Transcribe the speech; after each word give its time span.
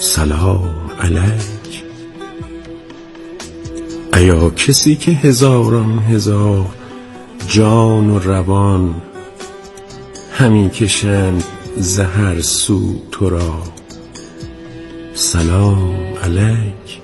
سلام 0.00 0.90
علیک. 1.00 1.84
ایا 4.14 4.50
کسی 4.50 4.96
که 4.96 5.10
هزاران 5.10 5.98
هزار 5.98 6.66
جان 7.48 8.10
و 8.10 8.18
روان 8.18 8.94
همی 10.32 10.70
کشند 10.70 11.44
زهر 11.76 12.40
سو 12.40 13.00
تو 13.10 13.30
را؟ 13.30 13.62
سلام 15.14 15.94
علیک. 16.24 17.00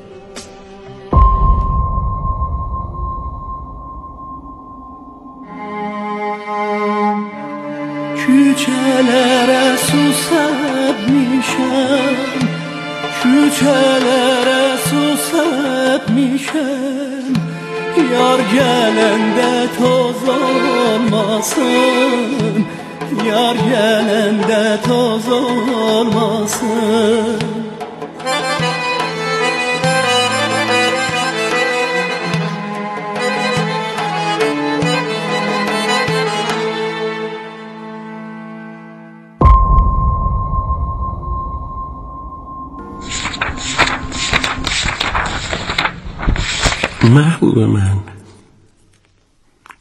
محبوب 47.04 47.58
من. 47.58 48.02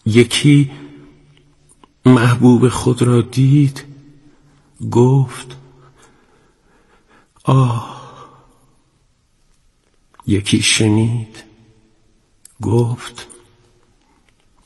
یکی 0.05 0.71
محبوب 2.05 2.69
خود 2.69 3.01
را 3.01 3.21
دید 3.21 3.83
گفت 4.91 5.57
آه. 7.43 8.03
یکی 10.27 10.61
شنید 10.61 11.43
گفت 12.61 13.27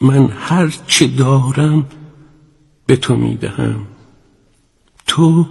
من 0.01 0.29
هر 0.29 0.67
چه 0.87 1.07
دارم 1.07 1.89
به 2.85 2.95
تو 2.95 3.15
می‌دهم. 3.15 3.87
تو 5.07 5.45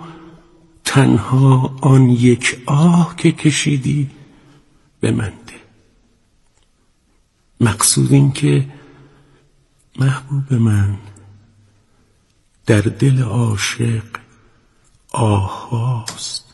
تنها 0.85 1.77
آن 1.81 2.09
یک 2.09 2.63
آه 2.67 3.17
که 3.17 3.33
کشیدی 3.33 4.11
به 5.01 5.11
من. 5.11 5.33
مقصود 7.61 8.13
این 8.13 8.33
که 8.33 8.67
محبوب 9.99 10.55
من 10.55 10.99
در 12.67 12.81
دل 12.81 13.23
عاشق 13.23 14.03
آه 15.13 15.69
هاست 15.69 16.45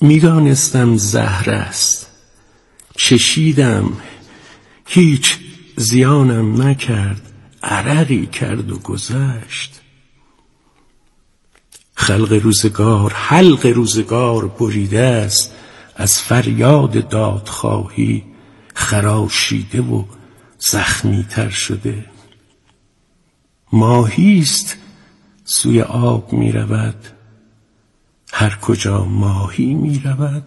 می‌دانستم 0.00 0.96
زهر 0.96 1.50
است. 1.50 2.06
چشیدم. 2.96 3.92
هیچ 4.86 5.38
زیانم 5.76 6.62
نکرد. 6.62 7.32
عرقی 7.62 8.26
کرد 8.26 8.70
و 8.70 8.78
گذشت. 8.78 9.80
خلق 11.94 12.32
روزگار 12.32 13.12
حلق 13.12 13.66
روزگار 13.66 14.48
بریده 14.48 15.00
است. 15.00 15.54
از 15.96 16.18
فریاد 16.18 17.08
دادخواهی 17.08 18.24
خراشیده 18.80 19.82
و 19.82 20.04
زخمی 20.58 21.26
تر 21.30 21.48
شده 21.48 22.04
ماهیست 23.72 24.76
سوی 25.44 25.82
آب 25.82 26.32
می 26.32 26.52
رود 26.52 27.06
هر 28.32 28.58
کجا 28.62 29.04
ماهی 29.04 29.74
می 29.74 29.98
رود 30.04 30.44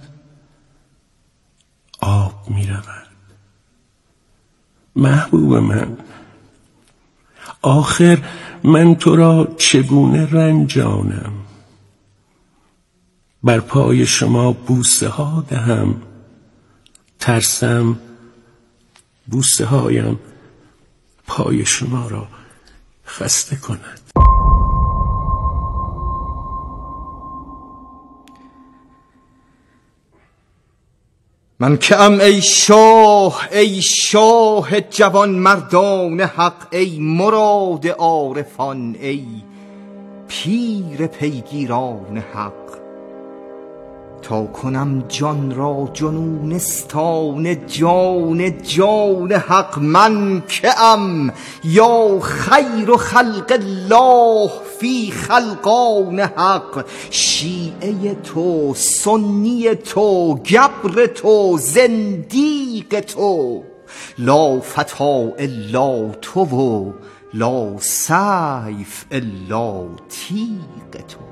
آب 2.02 2.50
می 2.50 2.68
رود 2.68 3.08
محبوب 4.96 5.56
من 5.56 5.98
آخر 7.62 8.24
من 8.64 8.96
تو 8.96 9.16
را 9.16 9.56
چگونه 9.58 10.26
رنجانم؟ 10.32 11.34
بر 13.44 13.60
پای 13.60 14.06
شما 14.06 14.52
بوسه 14.52 15.10
ها 15.10 15.46
دهم 15.50 15.96
ترسم 17.20 18.00
بوسه 19.28 19.66
هایم 19.66 20.20
پای 21.28 21.66
شما 21.66 22.08
را 22.08 22.28
خسته 23.06 23.56
کند. 23.56 24.00
من 31.60 31.78
که 31.78 32.02
ام 32.02 32.20
ای 32.20 32.42
شاه 32.42 33.48
ای 33.52 33.82
شاه 33.82 34.82
جوان 34.82 35.30
مردان 35.30 36.22
حق 36.22 36.68
ای 36.72 37.00
مراد 37.00 37.88
عارفان 37.88 38.96
ای 39.00 39.26
پیر 40.28 41.08
پیگیران 41.08 42.24
حق. 42.34 42.83
تا 44.24 44.46
کنم 44.46 45.04
جان 45.08 45.56
را 45.56 45.90
جنونستان 45.94 47.68
جان 47.68 48.62
جان 48.62 49.32
حق 49.32 49.80
من 49.80 50.44
که 50.48 50.82
ام 50.82 51.34
یا 51.64 52.20
خیر 52.20 52.96
خلق 52.98 53.52
الله 53.52 54.50
فی 54.80 55.12
خلقان 55.12 56.20
حق؟ 56.20 56.86
شیعه 57.10 58.16
تو 58.16 58.74
سنی 58.76 59.76
تو 59.76 60.36
گبر 60.36 61.06
تو 61.06 61.58
زندیق 61.58 63.00
تو. 63.00 63.64
لا 64.18 64.60
فتا 64.60 65.32
الا 65.38 66.10
تو 66.22 66.42
و 66.42 66.92
لا 67.34 67.78
سیف 67.80 69.06
الا 69.12 69.86
تیغ 70.10 71.02
تو. 71.08 71.23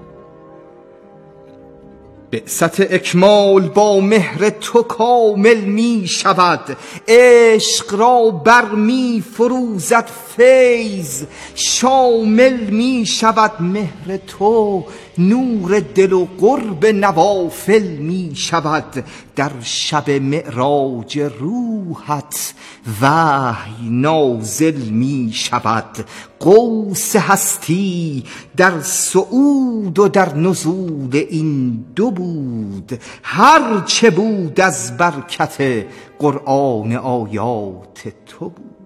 بعثت 2.31 2.93
اکمال 2.93 3.67
با 3.67 3.99
مهر 3.99 4.49
تو 4.49 4.83
کامل 4.83 5.57
می 5.57 6.07
شود 6.07 6.77
عشق 7.07 7.95
را 7.95 8.29
بر 8.29 8.65
می 8.65 9.23
فروزد 9.33 10.05
فیض 10.37 11.23
شامل 11.55 12.53
می 12.53 13.05
شود 13.05 13.51
مهر 13.59 14.17
تو 14.17 14.85
نور 15.17 15.79
دل 15.79 16.13
و 16.13 16.27
قرب 16.39 16.85
نوافل 16.85 17.83
می 17.83 18.31
شود 18.35 19.03
در 19.35 19.51
شب 19.61 20.09
معراج 20.09 21.19
روحت. 21.19 22.53
وحی 23.01 23.89
نازل 23.89 24.77
می 24.77 25.31
شود. 25.33 26.05
قوس 26.39 27.15
هستی 27.15 28.23
در 28.57 28.81
صعود 28.81 29.99
و 29.99 30.07
در 30.07 30.35
نزول 30.35 31.15
این 31.15 31.85
دو 31.95 32.11
بود. 32.11 32.99
هر 33.23 33.81
چه 33.85 34.09
بود 34.09 34.59
از 34.59 34.97
برکت 34.97 35.85
قرآن 36.19 36.95
آیات 36.95 38.07
تو 38.25 38.49
بود. 38.49 38.80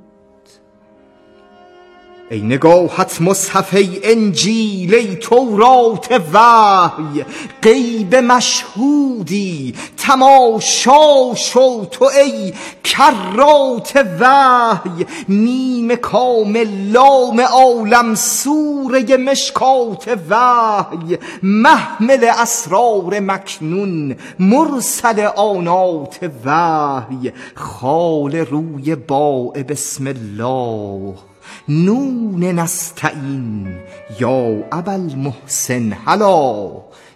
ای 2.30 2.41
نگاهت 2.41 3.22
مصحف 3.22 3.74
ای 3.74 4.00
انجیل 4.03 4.96
ای 4.96 5.16
تورات 5.16 6.22
وحی 6.34 7.25
غیب 7.62 8.16
مشهودی 8.16 9.76
تماشا 9.97 11.35
شو 11.35 11.85
تو 11.85 12.05
ای 12.05 12.53
کرات 12.84 14.05
وحی 14.20 15.05
میم 15.28 15.96
کامل 15.96 16.91
لام 16.91 17.41
عالم 17.41 18.16
سوره 18.16 19.17
مشکات 19.17 20.20
وحی 20.29 21.17
محمل 21.44 22.23
اسرار 22.23 23.20
مکنون 23.20 24.16
مرسل 24.40 25.20
آنات 25.35 26.20
وحی 26.46 27.32
خال 27.55 28.35
روی 28.35 28.96
باء 28.96 29.64
بسم 29.64 30.08
الله. 30.08 31.34
نون 31.70 32.44
نستعین 32.44 33.78
یا 34.20 34.64
ابل 34.72 35.16
محسن 35.16 35.94
هلا 36.06 36.72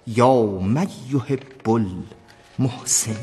یا 0.07 0.41
من 0.61 0.87
یحب 1.13 1.69
المحسن. 1.69 3.15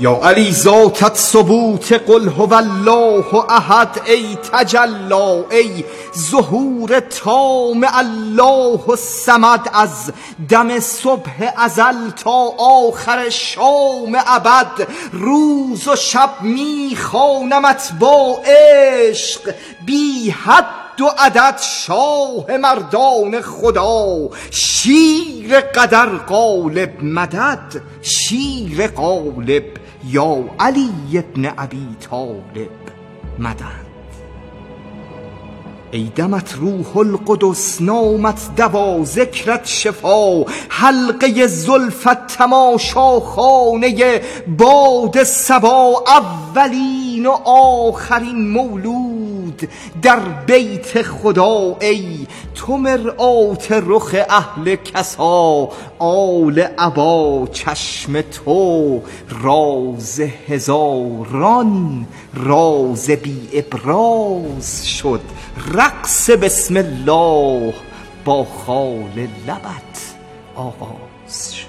یا 0.00 0.12
علی 0.22 0.52
ذاتت 0.52 1.16
ثبوت 1.16 1.92
قل 1.92 2.28
هو 2.28 2.54
الله 2.54 3.34
احد 3.34 3.88
ای 4.06 4.36
تجلا 4.52 5.44
ای 5.50 5.84
ظهور 6.18 7.00
تام 7.00 7.86
الله 7.92 8.90
الصمد 8.90 9.70
از 9.72 10.12
دم 10.48 10.80
صبح 10.80 11.52
ازل 11.56 12.10
تا 12.10 12.52
آخر 12.58 13.30
شام 13.30 14.16
ابد. 14.26 14.88
روز 15.12 15.88
و 15.88 15.96
شب 15.96 16.30
میخوانمت 16.42 17.92
با 18.00 18.40
عشق 18.44 19.54
بی 19.86 20.30
حد 20.30 20.64
دو 20.96 21.06
عدد 21.18 21.58
شاه 21.58 22.56
مردان 22.56 23.40
خدا. 23.40 24.28
شیر 24.50 25.60
قدر 25.60 26.06
قالب 26.06 27.02
مدد 27.02 27.82
شیر 28.02 28.86
قالب 28.86 29.64
یا 30.08 30.44
علی 30.60 30.92
ابن 31.14 31.54
ابی 31.58 31.96
طالب 32.10 32.70
مدد. 33.38 33.85
ای 35.90 36.10
دمت 36.16 36.54
روح 36.54 36.96
القدس 36.96 37.82
نامت 37.82 38.40
دوا 38.56 39.04
ذکرت 39.04 39.66
شفا 39.66 40.44
حلقه 40.68 41.46
زلفت 41.46 42.26
تماشا 42.26 43.20
خانه 43.20 44.20
باد 44.58 45.22
سبا 45.22 46.04
اولین 46.06 47.26
و 47.26 47.30
آخرین 47.44 48.50
مولود. 48.50 49.15
در 50.02 50.18
بیت 50.18 51.02
خدا 51.02 51.76
ای 51.80 52.26
تو 52.54 52.76
مرآت 52.76 53.68
رخ 53.70 54.14
اهل 54.28 54.76
کسا 54.76 55.68
آل 55.98 56.58
عبا 56.78 57.48
چشم 57.52 58.20
تو 58.20 59.02
راز 59.42 60.20
هزاران 60.48 62.06
راز 62.34 63.10
بی 63.10 63.48
ابراز 63.52 64.86
شد. 64.86 65.20
رقص 65.74 66.30
بسم 66.30 66.76
الله 66.76 67.74
با 68.24 68.44
خال 68.44 69.28
لبت 69.46 70.14
آغاز 70.54 71.54
شد. 71.54 71.65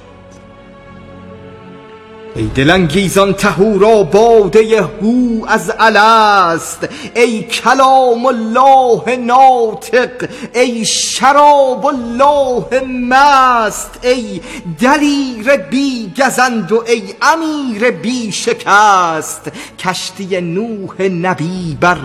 ای 2.38 2.48
دلانگیزان 2.56 3.34
تهورا 3.34 4.04
باده 4.04 4.81
هو 4.81 5.45
از 5.48 5.74
الست. 5.80 6.89
ای 7.16 7.44
کلام 7.44 8.25
الله 8.25 9.16
ناطق 9.16 10.30
ای 10.56 10.86
شراب 10.86 11.86
الله 11.86 12.84
مست. 13.10 14.00
ای 14.04 14.42
دلیر 14.80 15.57
بی 15.57 16.13
گزند 16.18 16.72
و 16.72 16.84
ای 16.88 17.04
امیر 17.22 17.92
بی 17.92 18.31
شکست. 18.31 19.51
کشتی 19.80 20.42
نوح 20.42 21.01
نبی 21.01 21.78
بر 21.81 21.98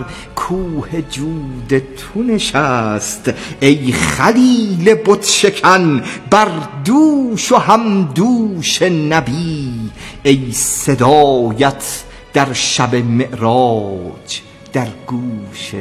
کوه 0.49 1.03
جود 1.11 1.83
تو 1.97 2.23
نشست 2.23 3.33
ای 3.61 3.93
خلیل 3.93 4.94
بت 4.94 5.27
شکن 5.27 6.03
بر 6.31 6.49
دوش 6.85 7.53
و 7.53 7.56
همدوش 7.56 8.83
نبی 8.83 9.91
ای 10.23 10.53
صدایت 10.53 12.03
در 12.33 12.53
شب 12.53 12.94
معراج 12.94 14.41
در 14.73 14.89
گوش 15.06 15.75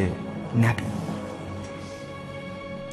نبی. 0.58 1.01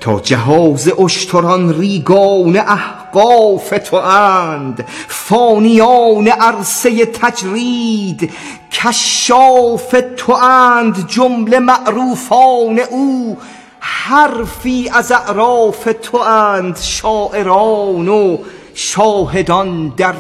تا 0.00 0.20
جهاز 0.20 0.92
اشتران 0.98 1.78
ریگان 1.78 2.56
احقاف 2.56 3.74
تو 3.84 3.96
اند 3.96 4.84
فانیان 5.08 6.28
عرصه 6.28 7.06
تجرید 7.06 8.32
کشاف 8.72 9.94
تو 10.16 10.32
اند 10.32 11.06
جمله 11.08 11.58
معروفان 11.58 12.78
او 12.78 13.36
حرفی 13.80 14.90
از 14.94 15.12
اعراف 15.12 15.88
تو 16.02 16.18
اند 16.18 16.76
شاعران 16.76 18.08
و 18.08 18.38
شاهدان 18.74 19.92
در 19.96 20.14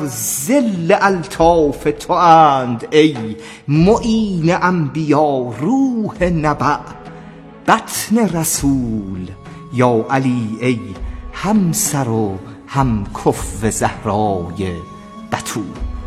زل 0.46 0.94
الطاف 1.00 1.88
تو 2.00 2.12
اند. 2.12 2.88
ای 2.90 3.36
معین 3.68 4.54
انبیا 4.62 5.52
روح 5.60 6.24
نبع 6.24 6.76
بطن 7.68 8.18
رسول. 8.38 9.37
یا 9.72 10.06
علی 10.10 10.58
ای 10.60 10.80
هم 11.32 11.72
سر 11.72 12.08
و 12.08 12.38
هم 12.66 13.06
کف 13.24 13.70
زهرای 13.70 14.72
بتول 15.32 15.97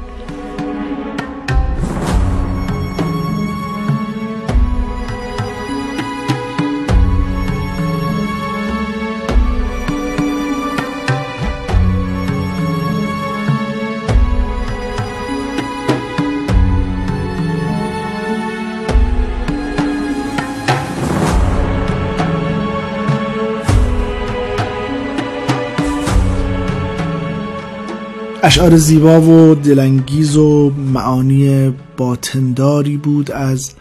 اشعار 28.44 28.78
زیبا 28.78 29.22
و 29.22 29.56
دلانگیز 29.56 30.38
و 30.38 30.70
معانی 30.70 31.74
باطنداری 31.98 32.98
بود 32.98 33.32
از 33.32 33.72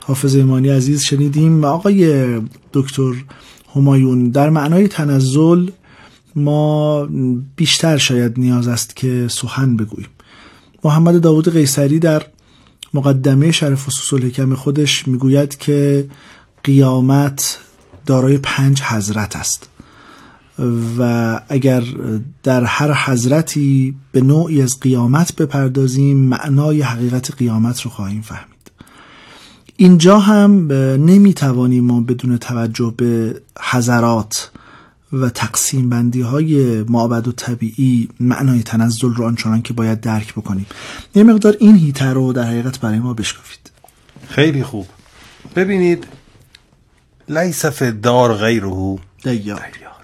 حافظ 0.00 0.34
ایمانی 0.34 0.68
عزیز 0.68 1.02
شنیدیم 1.02 1.62
و 1.62 1.66
آقای 1.66 2.26
دکتر 2.72 3.12
همایون. 3.76 4.30
در 4.30 4.50
معنای 4.50 4.88
تنزل 4.88 5.70
ما 6.36 7.08
بیشتر 7.56 7.96
شاید 7.96 8.38
نیاز 8.38 8.68
است 8.68 8.96
که 8.96 9.28
سخن 9.30 9.76
بگوییم. 9.76 10.08
محمد 10.84 11.20
داوود 11.20 11.52
قیصری 11.52 11.98
در 11.98 12.22
مقدمه 12.94 13.52
شرف 13.52 13.88
و 13.88 14.16
الحکم 14.16 14.54
خودش 14.54 15.08
می‌گوید 15.08 15.58
که 15.58 16.06
قیامت 16.64 17.58
دارای 18.06 18.38
پنج 18.38 18.82
حضرت 18.82 19.36
است. 19.36 19.68
و 20.98 21.40
اگر 21.48 21.84
در 22.42 22.64
هر 22.64 22.92
حضرتی 23.04 23.94
به 24.12 24.20
نوعی 24.20 24.62
از 24.62 24.80
قیامت 24.80 25.36
بپردازیم 25.36 26.16
معنای 26.16 26.82
حقیقت 26.82 27.34
قیامت 27.34 27.80
رو 27.80 27.90
خواهیم 27.90 28.20
فهمید. 28.20 28.70
اینجا 29.76 30.18
هم 30.18 30.72
نمی‌توانیم 31.06 31.84
ما 31.84 32.00
بدون 32.00 32.36
توجه 32.38 32.94
به 32.96 33.40
حضرات 33.70 34.50
و 35.12 35.28
تقسیم 35.28 35.88
بندی 35.88 36.20
های 36.20 36.82
معبد 36.82 37.28
و 37.28 37.32
طبیعی 37.32 38.08
معنای 38.20 38.62
تنزل 38.62 39.14
رو 39.14 39.24
آنچنان 39.24 39.62
که 39.62 39.72
باید 39.72 40.00
درک 40.00 40.34
بکنیم. 40.34 40.66
یه 41.14 41.22
مقدار 41.22 41.56
این 41.60 41.76
هیتر 41.76 42.14
رو 42.14 42.32
در 42.32 42.44
حقیقت 42.44 42.80
برای 42.80 42.98
ما 42.98 43.14
بشکافید. 43.14 43.70
خیلی 44.28 44.62
خوب. 44.62 44.86
ببینید 45.56 46.06
لیس 47.28 47.82
دار 47.82 48.34
غیره. 48.34 48.98
دیار. 49.22 49.60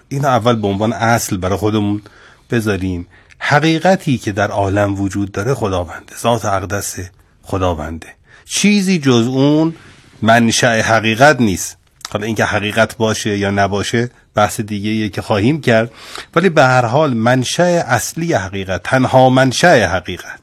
این 0.09 0.25
اول 0.25 0.57
به 0.57 0.67
عنوان 0.69 0.93
اصل 0.93 1.37
برای 1.37 1.59
خودمون 1.59 2.03
بذاریم. 2.51 3.07
حقیقتی 3.39 4.19
که 4.19 4.33
در 4.33 4.51
عالم 4.51 5.01
وجود 5.01 5.33
داره 5.33 5.55
خداونده. 5.55 6.17
ذات 6.21 6.45
اقدس 6.45 6.97
خداونده. 7.43 8.09
چیزی 8.45 8.99
جز 8.99 9.27
اون 9.27 9.75
منشأ 10.23 10.81
حقیقت 10.81 11.41
نیست. 11.41 11.77
حالا 12.11 12.27
اینکه 12.27 12.45
حقیقت 12.45 12.97
باشه 12.97 13.39
یا 13.39 13.51
نباشه 13.51 14.11
بحث 14.35 14.61
دیگه 14.61 15.09
که 15.09 15.23
خواهیم 15.23 15.61
کرد. 15.61 15.91
ولی 16.35 16.49
به 16.49 16.65
هر 16.65 16.85
حال 16.85 17.15
منشأ 17.15 17.83
اصلی 17.87 18.33
حقیقت 18.33 18.83
تنها 18.83 19.31
منشأ 19.31 19.87
حقیقت. 19.87 20.41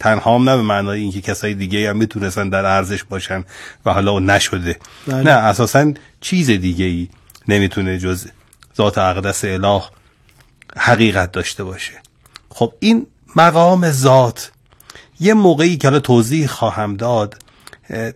تنها 0.00 0.34
هم 0.34 0.48
نه 0.50 0.56
به 0.56 0.62
معنای 0.62 1.00
اینکه 1.00 1.20
کسای 1.20 1.54
دیگه 1.54 1.90
هم 1.90 1.96
می‌تونستن 1.96 2.48
در 2.48 2.64
ارزش 2.64 3.04
باشن 3.04 3.44
و 3.86 3.92
حالا 3.92 4.18
نشده. 4.18 4.76
بله. 5.06 5.22
نه 5.22 5.30
اساسا 5.30 5.92
چیز 6.20 6.50
دیگه 6.50 6.84
ای 6.84 7.08
نمی‌تونه 7.48 7.98
جز 7.98 8.26
ذات 8.76 8.98
اقدس 8.98 9.44
اله 9.44 9.82
حقیقت 10.76 11.32
داشته 11.32 11.64
باشه. 11.64 11.92
خب 12.48 12.72
این 12.80 13.06
مقام 13.36 13.90
ذات 13.90 14.50
یه 15.20 15.34
موقعی 15.34 15.76
که 15.76 15.88
حالا 15.88 16.00
توضیح 16.00 16.46
خواهم 16.46 16.96
داد 16.96 17.38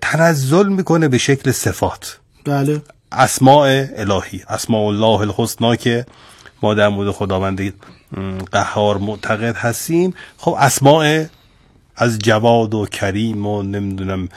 تنزل 0.01 0.69
می‌کنه 0.69 1.09
به 1.09 1.19
شکل 1.19 1.53
صفات. 1.53 2.19
بله. 2.45 2.83
اسماع 3.13 3.87
الهی 3.97 4.43
اسماء 4.49 4.89
الله 4.89 5.21
الحسنا 5.21 5.77
که 5.77 6.07
ما 6.63 6.75
در 6.75 6.89
مورد 6.89 7.11
خداوند 7.11 7.75
قهار 8.53 8.99
معتقد 8.99 9.57
هستیم. 9.57 10.15
خب 10.37 10.57
اسماع 10.59 11.25
از 11.97 12.19
جواد 12.19 12.75
و 12.75 12.87
کریم 12.87 13.47
و 13.47 13.63
نمی‌دونم 13.63 14.29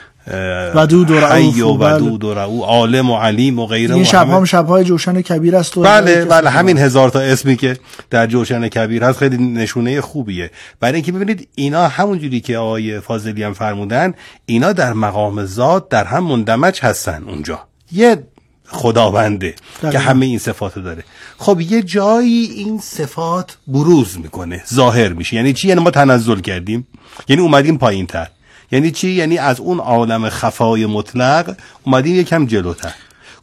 ودود 0.75 1.11
و 1.11 1.19
رعوف 1.19 1.63
و 1.63 1.77
بله. 1.77 1.95
ودود 1.95 2.23
و 2.23 2.33
رعوف 2.33 2.63
عالم 2.63 3.09
و 3.09 3.17
علیم 3.17 3.59
و 3.59 3.65
غیره 3.65 3.95
این 3.95 4.03
شب 4.03 4.29
هم 4.29 4.45
شبهای 4.45 4.83
جوشن 4.83 5.21
کبیر 5.21 5.55
است 5.55 5.77
و 5.77 5.81
بله 5.81 6.25
بله 6.25 6.49
همین 6.49 6.77
هزار 6.77 7.09
تا 7.09 7.19
اسمی 7.19 7.55
که 7.55 7.77
در 8.09 8.27
جوشن 8.27 8.67
کبیر 8.67 9.03
هست 9.03 9.19
خیلی 9.19 9.37
نشونه 9.37 10.01
خوبیه. 10.01 10.51
برای 10.79 10.95
اینکه 10.95 11.11
ببینید 11.11 11.47
اینا 11.55 11.87
همونجوری 11.87 12.41
که 12.41 12.57
آقای 12.57 12.99
فاضلی 12.99 13.43
هم 13.43 13.53
فرمودن 13.53 14.13
اینا 14.45 14.73
در 14.73 14.93
مقام 14.93 15.45
ذات 15.45 15.89
در 15.89 16.03
هم 16.03 16.23
مندمج 16.23 16.79
هستن 16.81 17.23
اونجا. 17.27 17.59
یه 17.91 18.23
خداونده. 18.67 19.55
که 19.91 19.99
همه 19.99 20.25
این 20.25 20.39
صفات 20.39 20.79
داره. 20.79 21.03
خب 21.37 21.61
یه 21.61 21.81
جایی 21.81 22.45
این 22.55 22.79
صفات 22.79 23.57
بروز 23.67 24.19
می‌کنه 24.19 24.63
ظاهر 24.73 25.13
میشه. 25.13 25.35
یعنی 25.35 25.53
چی؟ 25.53 25.67
یعنی 25.67 25.81
ما 25.81 25.91
تنزل 25.91 26.39
کردیم. 26.39 26.87
یعنی 27.27 27.41
اومدیم 27.41 27.77
پایین 27.77 28.07
تر 28.07 28.27
یعنی 28.71 28.91
چی؟ 28.91 29.09
یعنی 29.09 29.37
از 29.37 29.59
اون 29.59 29.79
عالم 29.79 30.29
خفای 30.29 30.85
مطلق 30.85 31.55
اومدیم 31.83 32.15
یکم 32.15 32.45
جلوتر. 32.45 32.93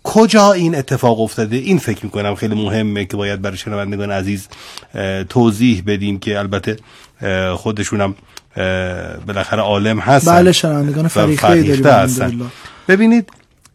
کجا 0.03 0.53
این 0.53 0.75
اتفاق 0.75 1.21
افتاده؟ 1.21 1.57
این 1.57 1.79
فکر 1.79 2.05
می‌کنم 2.05 2.35
خیلی 2.35 2.55
مهمه 2.55 3.05
که 3.05 3.17
باید 3.17 3.43
برای 3.43 3.57
شنوندگان 3.57 4.11
عزیز 4.11 4.49
توضیح 5.29 5.83
بدیم 5.87 6.19
که 6.19 6.39
البته 6.39 6.77
خودشونم 7.57 8.15
بالاخره 9.27 9.63
عالم 9.63 9.99
هستن. 9.99 10.33
بله، 10.33 10.53
شنوندگان 10.53 11.09
فریخته 11.09 11.93
هستن. 11.93 12.51
ببینید 12.89 13.31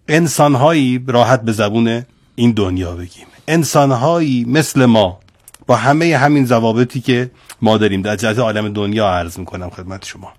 انسانهایی 0.07 1.03
راحت 1.07 1.41
به 1.41 1.51
زبون 1.51 2.05
این 2.35 2.51
دنیا 2.51 2.91
بگیم. 2.91 3.25
انسانهایی 3.47 4.45
مثل 4.47 4.85
ما 4.85 5.19
با 5.67 5.75
همه 5.75 6.17
همین 6.17 6.45
ضوابطی 6.45 7.01
که 7.01 7.31
ما 7.61 7.77
داریم. 7.77 8.01
در 8.01 8.15
جهت 8.15 8.39
عالم 8.39 8.73
دنیا 8.73 9.09
عرض 9.09 9.39
می‌کنم 9.39 9.69
خدمت 9.69 10.05
شما. 10.05 10.33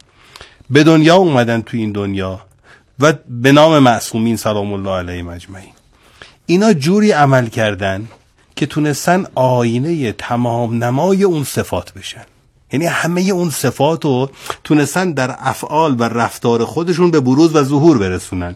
به 0.70 0.84
دنیا 0.84 1.16
اومدن 1.16 1.60
تو 1.60 1.76
این 1.76 1.92
دنیا 1.92 2.40
و 3.00 3.12
به 3.28 3.52
نام 3.52 3.78
معصومین 3.78 4.36
سلام 4.36 4.72
الله 4.72 4.90
علیه 4.90 5.22
مجمعین 5.22 5.72
اینا 6.46 6.72
جوری 6.72 7.12
عمل 7.12 7.46
کردن 7.46 8.08
که 8.56 8.66
تونستن 8.66 9.26
آینه 9.34 10.12
تمام 10.12 10.84
نمای 10.84 11.24
اون 11.24 11.44
صفات 11.44 11.92
بشن. 11.92 12.24
یعنی 12.72 12.86
همه 12.86 13.20
اون 13.20 13.50
صفات 13.50 14.04
رو 14.04 14.30
تونستن 14.64 15.12
در 15.12 15.36
افعال 15.38 15.96
و 15.98 16.02
رفتار 16.02 16.64
خودشون 16.64 17.10
به 17.10 17.20
بروز 17.20 17.56
و 17.56 17.62
ظهور 17.62 17.98
برسونن. 17.98 18.54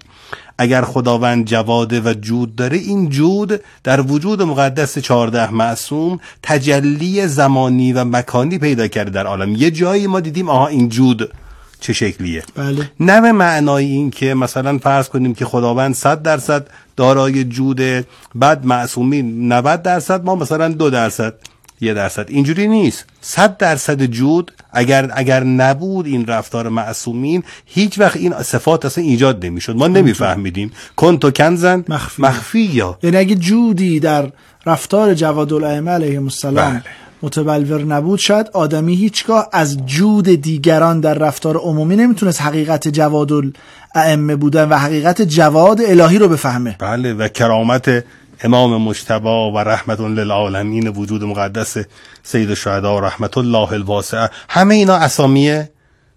اگر 0.59 0.83
خداوند 0.83 1.47
جواده 1.47 2.01
و 2.01 2.15
جود 2.21 2.57
داره 2.57 2.77
این 2.77 3.09
جود 3.09 3.61
در 3.85 4.01
وجود 4.01 4.43
مقدس 4.43 4.99
چهارده 4.99 5.51
معصوم 5.51 6.21
تجلی 6.43 7.27
زمانی 7.27 7.93
و 7.93 8.05
مکانی 8.05 8.59
پیدا 8.59 8.89
کرده 8.89 9.11
در 9.11 9.27
عالم. 9.27 9.55
یه 9.55 9.71
جایی 9.71 10.07
ما 10.07 10.21
دیدیم 10.21 10.49
آها 10.49 10.67
این 10.67 10.89
جود 10.89 11.33
چه 11.81 11.93
شکلیه؟ 11.93 12.43
بله. 12.57 12.91
نه 13.01 13.21
به 13.21 13.33
معنای 13.33 13.85
این 13.85 14.11
که 14.11 14.35
مثلا 14.35 14.79
فرض 14.79 15.09
کنیم 15.09 15.35
که 15.35 15.45
خداوند 15.45 15.95
100 15.95 16.23
درصد 16.23 16.67
دارای 16.97 17.45
جوده 17.45 18.05
بعد 18.35 18.67
معصومین 18.67 19.53
90 19.53 19.83
درصد 19.83 20.25
ما 20.25 20.35
مثلا 20.35 20.69
دو 20.69 20.91
درصد 20.91 21.35
یه 21.81 21.95
درصد. 21.95 22.27
اینجوری 22.29 22.69
نیست. 22.69 23.05
100 23.21 23.57
درصد 23.57 24.03
جود 24.03 24.53
اگر 24.73 25.11
اگر 25.15 25.45
نبود 25.45 26.07
این 26.07 26.27
رفتار 26.27 26.69
معصومین 26.69 27.43
هیچ 27.67 27.99
وقت 27.99 28.17
این 28.17 28.43
صفات 28.43 28.85
اصلا 28.85 29.05
ایجاد 29.05 29.47
نمی‌شد. 29.47 29.77
ما 29.77 29.87
نمیفهمیدیم. 29.87 30.73
کنتو 30.97 31.31
کنزن 31.31 31.85
مخفی. 31.89 32.23
مخفی 32.23 32.61
یا. 32.61 32.99
یعنی 33.03 33.17
اگه 33.17 33.35
جودی 33.35 34.01
در 34.01 34.33
رفتار 34.67 35.15
جواد 35.15 35.53
الائمه 35.53 35.91
علیهم 35.91 36.23
السلام 36.23 36.73
بله. 36.73 36.83
متبلور 37.23 37.83
نبود 37.83 38.19
شاید 38.19 38.51
آدمی 38.53 38.97
هیچگاه 38.97 39.49
از 39.53 39.87
جود 39.87 40.29
دیگران 40.29 41.01
در 41.01 41.15
رفتار 41.15 41.57
عمومی 41.57 41.97
نمی‌تونست 41.97 42.43
حقیقت 42.43 42.89
جواد 42.89 43.33
الائمه 43.33 44.37
بودن 44.37 44.69
و 44.69 44.75
حقیقت 44.75 45.23
جواد 45.23 45.81
الهی 45.81 46.19
رو 46.19 46.29
بفهمه. 46.29 46.77
بله 46.79 47.13
و 47.13 47.29
کرامت 47.29 48.05
امام 48.43 48.83
مجتبا 48.83 49.53
و 49.53 49.59
رحمت 49.59 50.01
للعالمین 50.01 50.89
وجود 50.89 51.25
مقدس 51.25 51.77
سید 52.23 52.49
الشهدا 52.49 52.97
و 52.97 53.01
رحمت 53.01 53.39
الله 53.39 53.73
الواسعه 53.73 54.31
همه 54.49 54.75
اینا 54.75 54.95
اسامی 54.95 55.63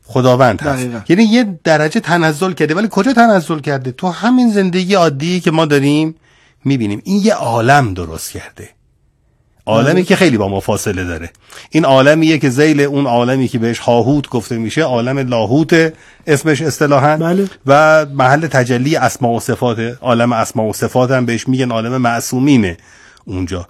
خداوند 0.06 0.62
هست. 0.62 0.84
دقیقا. 0.84 1.00
یعنی 1.10 1.24
یه 1.24 1.60
درجه 1.64 2.00
تنزل 2.00 2.52
کرده. 2.52 2.76
ولی 2.76 2.88
کجا 2.92 3.14
تنزل 3.14 3.60
کرده؟ 3.60 3.92
تو 3.92 4.08
همین 4.08 4.52
زندگی 4.52 4.94
عادی 4.94 5.40
که 5.40 5.52
ما 5.52 5.66
داریم 5.66 6.16
می‌بینیم. 6.66 7.02
این 7.04 7.22
یه 7.24 7.34
عالم 7.34 7.94
درست 7.94 8.32
کرده. 8.32 8.70
عالمی 9.66 10.04
که 10.04 10.16
خیلی 10.16 10.38
با 10.38 10.48
ما 10.48 10.60
فاصله 10.60 11.04
داره. 11.04 11.30
این 11.70 11.86
عالمیه 11.86 12.38
که 12.38 12.50
زیل 12.50 12.82
اون 12.82 13.08
عالمی 13.08 13.48
که 13.48 13.60
بهش 13.60 13.80
هاهوت 13.80 14.30
گفته 14.30 14.58
میشه 14.58 14.82
عالم 14.82 15.18
لاهوت 15.18 15.94
اسمش 16.28 16.62
اصطلاحا. 16.62 17.18
بله. 17.18 17.50
و 17.66 18.06
محل 18.06 18.48
تجلی 18.48 18.96
اسماء 18.96 19.32
و 19.32 19.40
صفات 19.40 19.80
عالم 20.02 20.34
اسماء 20.34 20.70
و 20.70 20.74
صفات 20.74 21.12
هم 21.12 21.26
بهش 21.26 21.48
میگن 21.48 21.72
عالم 21.72 21.98
معصومینه 21.98 22.78
اونجا. 23.26 23.68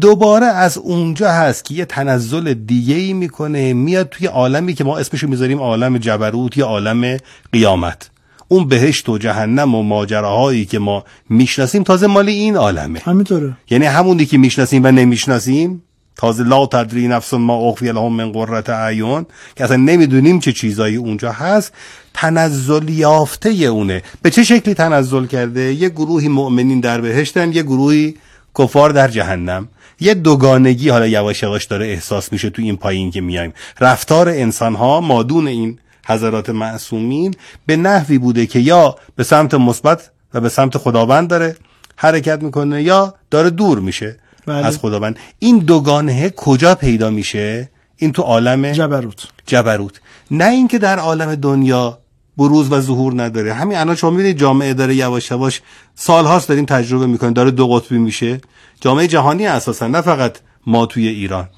دوباره 0.00 0.46
از 0.46 0.78
اونجا 0.78 1.30
هست 1.32 1.64
که 1.64 1.74
یه 1.74 1.84
تنزل 1.84 2.54
دیگه 2.54 2.94
ای 2.94 3.12
می‌کنه 3.12 3.72
میاد 3.72 4.08
توی 4.08 4.26
عالمی 4.26 4.74
که 4.74 4.84
ما 4.84 4.98
اسمشو 4.98 5.28
می‌ذاریم 5.28 5.58
عالم 5.58 5.98
جبروت 5.98 6.56
یا 6.56 6.66
عالم 6.66 7.16
قیامت. 7.52 8.10
اون 8.48 8.68
بهشت 8.68 9.08
و 9.08 9.18
جهنم 9.18 9.74
و 9.74 9.82
ماجراهایی 9.82 10.64
که 10.64 10.78
ما 10.78 11.04
می‌شناسیم 11.28 11.82
تازه 11.82 12.06
مال 12.06 12.28
این 12.28 12.56
عالمه. 12.56 13.00
همینطوره. 13.04 13.56
یعنی 13.70 13.86
همونی 13.86 14.26
که 14.26 14.38
می‌شناسیم 14.38 14.84
و 14.84 14.90
نمی‌شناسیم 14.90 15.82
تازه 16.16 16.44
لا 16.44 16.66
تدری 16.66 17.08
نفس 17.08 17.34
ما 17.34 17.54
اخفی 17.54 17.92
لهم 17.92 18.12
من 18.12 18.32
قرة 18.32 18.70
اعین 18.70 19.26
که 19.56 19.64
اصلا 19.64 19.76
نمی‌دونیم 19.76 20.40
چه 20.40 20.52
چیزایی 20.52 20.96
اونجا 20.96 21.32
هست 21.32 21.72
تنزل 22.14 22.88
یافته 22.88 23.48
اونه. 23.48 24.02
به 24.22 24.30
چه 24.30 24.44
شکلی 24.44 24.74
تنزل 24.74 25.26
کرده؟ 25.26 25.74
یه 25.74 25.88
گروهی 25.88 26.28
مؤمنین 26.28 26.80
در 26.80 27.00
بهشتن 27.00 27.52
یه 27.52 27.62
گروهی 27.62 28.14
کفار 28.58 28.90
در 28.90 29.08
جهنم. 29.08 29.68
یه 30.00 30.14
دوگانگی 30.14 30.88
حالا 30.88 31.06
یواش 31.06 31.42
یواش 31.42 31.64
داره 31.64 31.86
احساس 31.86 32.32
میشه 32.32 32.50
تو 32.50 32.62
این 32.62 32.76
پایین 32.76 33.10
که 33.10 33.20
میایم. 33.20 33.52
رفتار 33.80 34.28
انسان 34.28 34.74
ها 34.74 35.00
مادون 35.00 35.48
این 35.48 35.78
حضرات 36.08 36.50
معصومین 36.50 37.34
به 37.66 37.76
نحوی 37.76 38.18
بوده 38.18 38.46
که 38.46 38.58
یا 38.58 38.96
به 39.16 39.24
سمت 39.24 39.54
مثبت 39.54 40.10
و 40.34 40.40
به 40.40 40.48
سمت 40.48 40.78
خداوند 40.78 41.28
داره 41.28 41.56
حرکت 41.96 42.42
می‌کنه 42.42 42.82
یا 42.82 43.14
داره 43.30 43.50
دور 43.50 43.78
میشه 43.78 44.16
بله. 44.46 44.66
از 44.66 44.78
خداوند. 44.78 45.18
این 45.38 45.58
دوگانه 45.58 46.30
کجا 46.30 46.74
پیدا 46.74 47.10
میشه؟ 47.10 47.70
این 47.96 48.12
تو 48.12 48.22
عالم 48.22 48.72
جبروت. 48.72 49.26
جبروت. 49.46 50.00
نه 50.30 50.48
اینکه 50.48 50.78
در 50.78 50.98
عالم 50.98 51.34
دنیا 51.34 51.98
بروز 52.36 52.72
و 52.72 52.80
ظهور 52.80 53.22
نداره. 53.22 53.54
همین 53.54 53.78
الان 53.78 53.94
شما 53.94 54.10
می‌بینید 54.10 54.38
جامعه 54.38 54.74
داره 54.74 54.94
یواش 54.94 55.30
یواش 55.30 55.62
سالهاست 55.94 56.48
داریم 56.48 56.64
تجربه 56.64 57.06
می‌کنیم 57.06 57.32
داره 57.32 57.50
دو 57.50 57.68
قطبی 57.68 57.98
میشه. 57.98 58.40
جامعه 58.80 59.06
جهانی 59.06 59.46
اساسا 59.46 59.86
نه 59.86 60.00
فقط 60.00 60.36
ما 60.66 60.86
توی 60.86 61.08
ایران. 61.08 61.48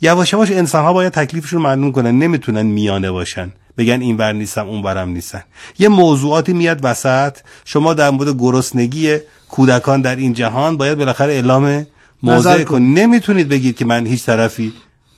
یواش 0.00 0.32
یواش 0.32 0.50
انسان 0.50 0.84
ها 0.84 0.92
باید 0.92 1.12
تکلیفشون 1.12 1.62
معلوم 1.62 1.92
کنن 1.92 2.18
نمی‌تونن 2.18 2.62
میانه 2.62 3.10
باشن. 3.10 3.52
بگن 3.78 4.00
این 4.00 4.16
ور 4.16 4.32
نیستم 4.32 4.68
اون 4.68 4.82
برم 4.82 5.08
نیستن. 5.08 5.42
یه 5.78 5.88
موضوعاتی 5.88 6.52
میاد 6.52 6.80
وسط. 6.82 7.36
شما 7.64 7.94
در 7.94 8.10
مورد 8.10 8.38
گرسنگی 8.38 9.16
کودکان 9.48 10.00
در 10.00 10.16
این 10.16 10.32
جهان 10.32 10.76
باید 10.76 10.98
بالاخره 10.98 11.32
اعلام 11.32 11.86
موضع 12.22 12.64
کن 12.64 12.82
نمی‌تونید 12.82 13.48
بگید 13.48 13.76
که 13.76 13.84
من 13.84 14.06
هیچ 14.06 14.24
طرفی 14.24 14.72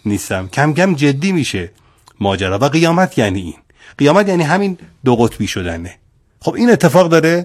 نیستم. 0.04 0.48
کم 0.48 0.72
کم 0.74 0.94
جدی 0.94 1.32
میشه 1.32 1.70
ماجرا. 2.20 2.58
و 2.58 2.64
قیامت 2.64 3.18
یعنی 3.18 3.40
این. 3.40 3.54
قیامت 3.98 4.28
یعنی 4.28 4.42
همین 4.42 4.78
دو 5.04 5.16
قطبی 5.16 5.46
شدنه. 5.46 5.94
خب 6.40 6.54
این 6.54 6.70
اتفاق 6.70 7.08
داره. 7.08 7.42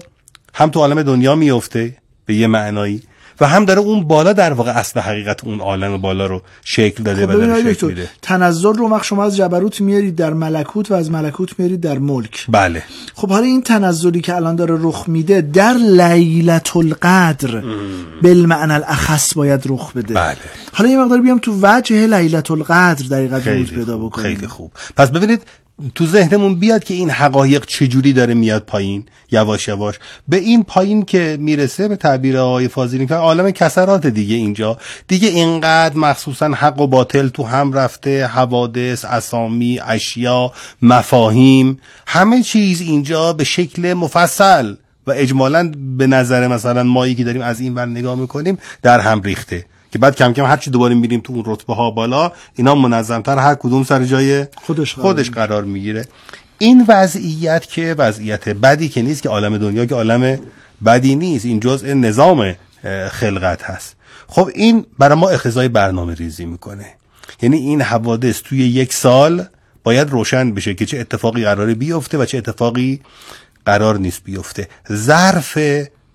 هم 0.54 0.70
تو 0.70 0.80
عالم 0.80 1.02
دنیا 1.02 1.34
میفته 1.34 1.96
به 2.26 2.34
یه 2.34 2.46
معنایی. 2.46 3.02
و 3.40 3.48
هم 3.48 3.64
داره 3.64 3.80
اون 3.80 4.04
بالا 4.04 4.32
در 4.32 4.52
واقع 4.52 4.70
اصل 4.70 5.00
حقیقت 5.00 5.44
اون 5.44 5.60
عالم 5.60 5.96
بالا 5.96 6.26
رو 6.26 6.42
شکل 6.64 7.02
داده 7.02 7.26
خب 7.26 7.34
و 7.34 7.38
داره 7.38 7.74
شکل 7.74 7.86
میده. 7.86 8.08
تنزل 8.22 8.74
رو 8.74 8.88
وقت 8.88 9.04
شما 9.04 9.24
از 9.24 9.36
جبروت 9.36 9.80
میارید 9.80 10.16
در 10.16 10.32
ملکوت 10.32 10.90
و 10.90 10.94
از 10.94 11.10
ملکوت 11.10 11.58
میارید 11.58 11.80
در 11.80 11.98
ملک. 11.98 12.46
بله. 12.48 12.82
خب 13.14 13.28
حالا 13.28 13.44
این 13.44 13.62
تنزلی 13.62 14.20
که 14.20 14.36
الان 14.36 14.56
داره 14.56 14.78
رخ 14.80 15.08
میده 15.08 15.40
در 15.40 15.72
لیلت 15.72 16.76
القدر 16.76 17.62
بالمعنى 18.22 18.72
الاخص 18.72 19.34
باید 19.34 19.62
رخ 19.66 19.92
بده. 19.92 20.14
بله. 20.14 20.36
حالا 20.72 20.90
یه 20.90 20.98
مقدار 20.98 21.20
بیام 21.20 21.38
تو 21.38 21.58
وجه 21.62 22.06
لیلت 22.06 22.50
القدر 22.50 23.06
دقیقا 23.10 23.40
پیدا 23.40 23.98
بکنیم. 23.98 24.34
خیلی 24.34 24.46
خوب. 24.46 24.72
پس 24.96 25.10
ببینید 25.10 25.42
تو 25.94 26.06
ذهنمون 26.06 26.54
بیاد 26.54 26.84
که 26.84 26.94
این 26.94 27.10
حقایق 27.10 27.66
چجوری 27.66 28.12
داره 28.12 28.34
میاد 28.34 28.62
پایین. 28.62 29.06
یواش 29.32 29.68
یواش. 29.68 29.94
به 30.28 30.36
این 30.36 30.64
پایین 30.64 31.04
که 31.04 31.36
می‌رسه 31.40 31.88
به 31.88 31.96
تعبیر 31.96 32.38
آقای 32.38 32.68
فاضلی 32.68 33.06
که 33.06 33.14
عالم 33.14 33.50
کسرات 33.50 34.06
دیگه 34.06 34.36
اینجا. 34.36 34.78
دیگه 35.08 35.28
اینقدر 35.28 35.96
مخصوصا 35.96 36.48
حق 36.48 36.80
و 36.80 36.86
باطل 36.86 37.28
تو 37.28 37.42
هم 37.42 37.72
رفته 37.72 38.26
حوادث 38.26 39.04
اسامی 39.04 39.80
اشیا 39.86 40.52
مفاهیم. 40.82 41.80
همه 42.06 42.42
چیز 42.42 42.80
اینجا 42.80 43.32
به 43.32 43.44
شکل 43.44 43.92
مفصل 43.92 44.74
و 45.06 45.10
اجمالا 45.10 45.72
به 45.98 46.06
نظر 46.06 46.48
مثلا 46.48 46.82
مایی 46.82 47.14
که 47.14 47.24
داریم 47.24 47.42
از 47.42 47.60
این 47.60 47.74
ور 47.74 47.86
نگاه 47.86 48.14
می‌کنیم 48.14 48.58
در 48.82 49.00
هم 49.00 49.22
ریخته. 49.22 49.64
که 49.94 49.98
بعد 49.98 50.16
کم 50.16 50.32
کم 50.32 50.44
هرچی 50.44 50.70
دوباره 50.70 50.94
میریم 50.94 51.20
تو 51.20 51.32
اون 51.32 51.42
رتبه 51.46 51.74
ها 51.74 51.90
بالا 51.90 52.32
اینا 52.54 52.74
منظمتر 52.74 53.38
هر 53.38 53.54
کدوم 53.54 53.84
سر 53.84 54.04
جای 54.04 54.46
خودش 54.54 54.94
قرار 54.94 55.06
خودش 55.06 55.30
قرار 55.30 55.64
می‌گیره. 55.64 56.04
این 56.58 56.84
وضعیت 56.88 57.66
که 57.66 57.94
وضعیت 57.98 58.48
بدی 58.48 58.88
که 58.88 59.02
نیست 59.02 59.22
که 59.22 59.28
عالم 59.28 59.58
دنیا 59.58 59.86
که 59.86 59.94
عالم 59.94 60.38
بدی 60.84 61.16
نیست 61.16 61.44
این 61.44 61.60
جزء 61.60 61.94
نظام 61.94 62.54
خلقت 63.10 63.62
هست. 63.62 63.96
خب 64.26 64.50
این 64.54 64.86
برای 64.98 65.18
ما 65.18 65.28
اخزای 65.28 65.68
برنامه 65.68 66.14
ریزی 66.14 66.44
می‌کنه. 66.44 66.86
یعنی 67.42 67.56
این 67.56 67.82
حوادث 67.82 68.42
توی 68.42 68.58
یک 68.58 68.92
سال 68.92 69.44
باید 69.84 70.10
روشن 70.10 70.54
بشه 70.54 70.74
که 70.74 70.86
چه 70.86 70.98
اتفاقی 70.98 71.44
قراره 71.44 71.74
بیفته 71.74 72.18
و 72.18 72.24
چه 72.24 72.38
اتفاقی 72.38 73.00
قرار 73.66 73.98
نیست 73.98 74.24
بیفته. 74.24 74.68
ظرف 74.92 75.58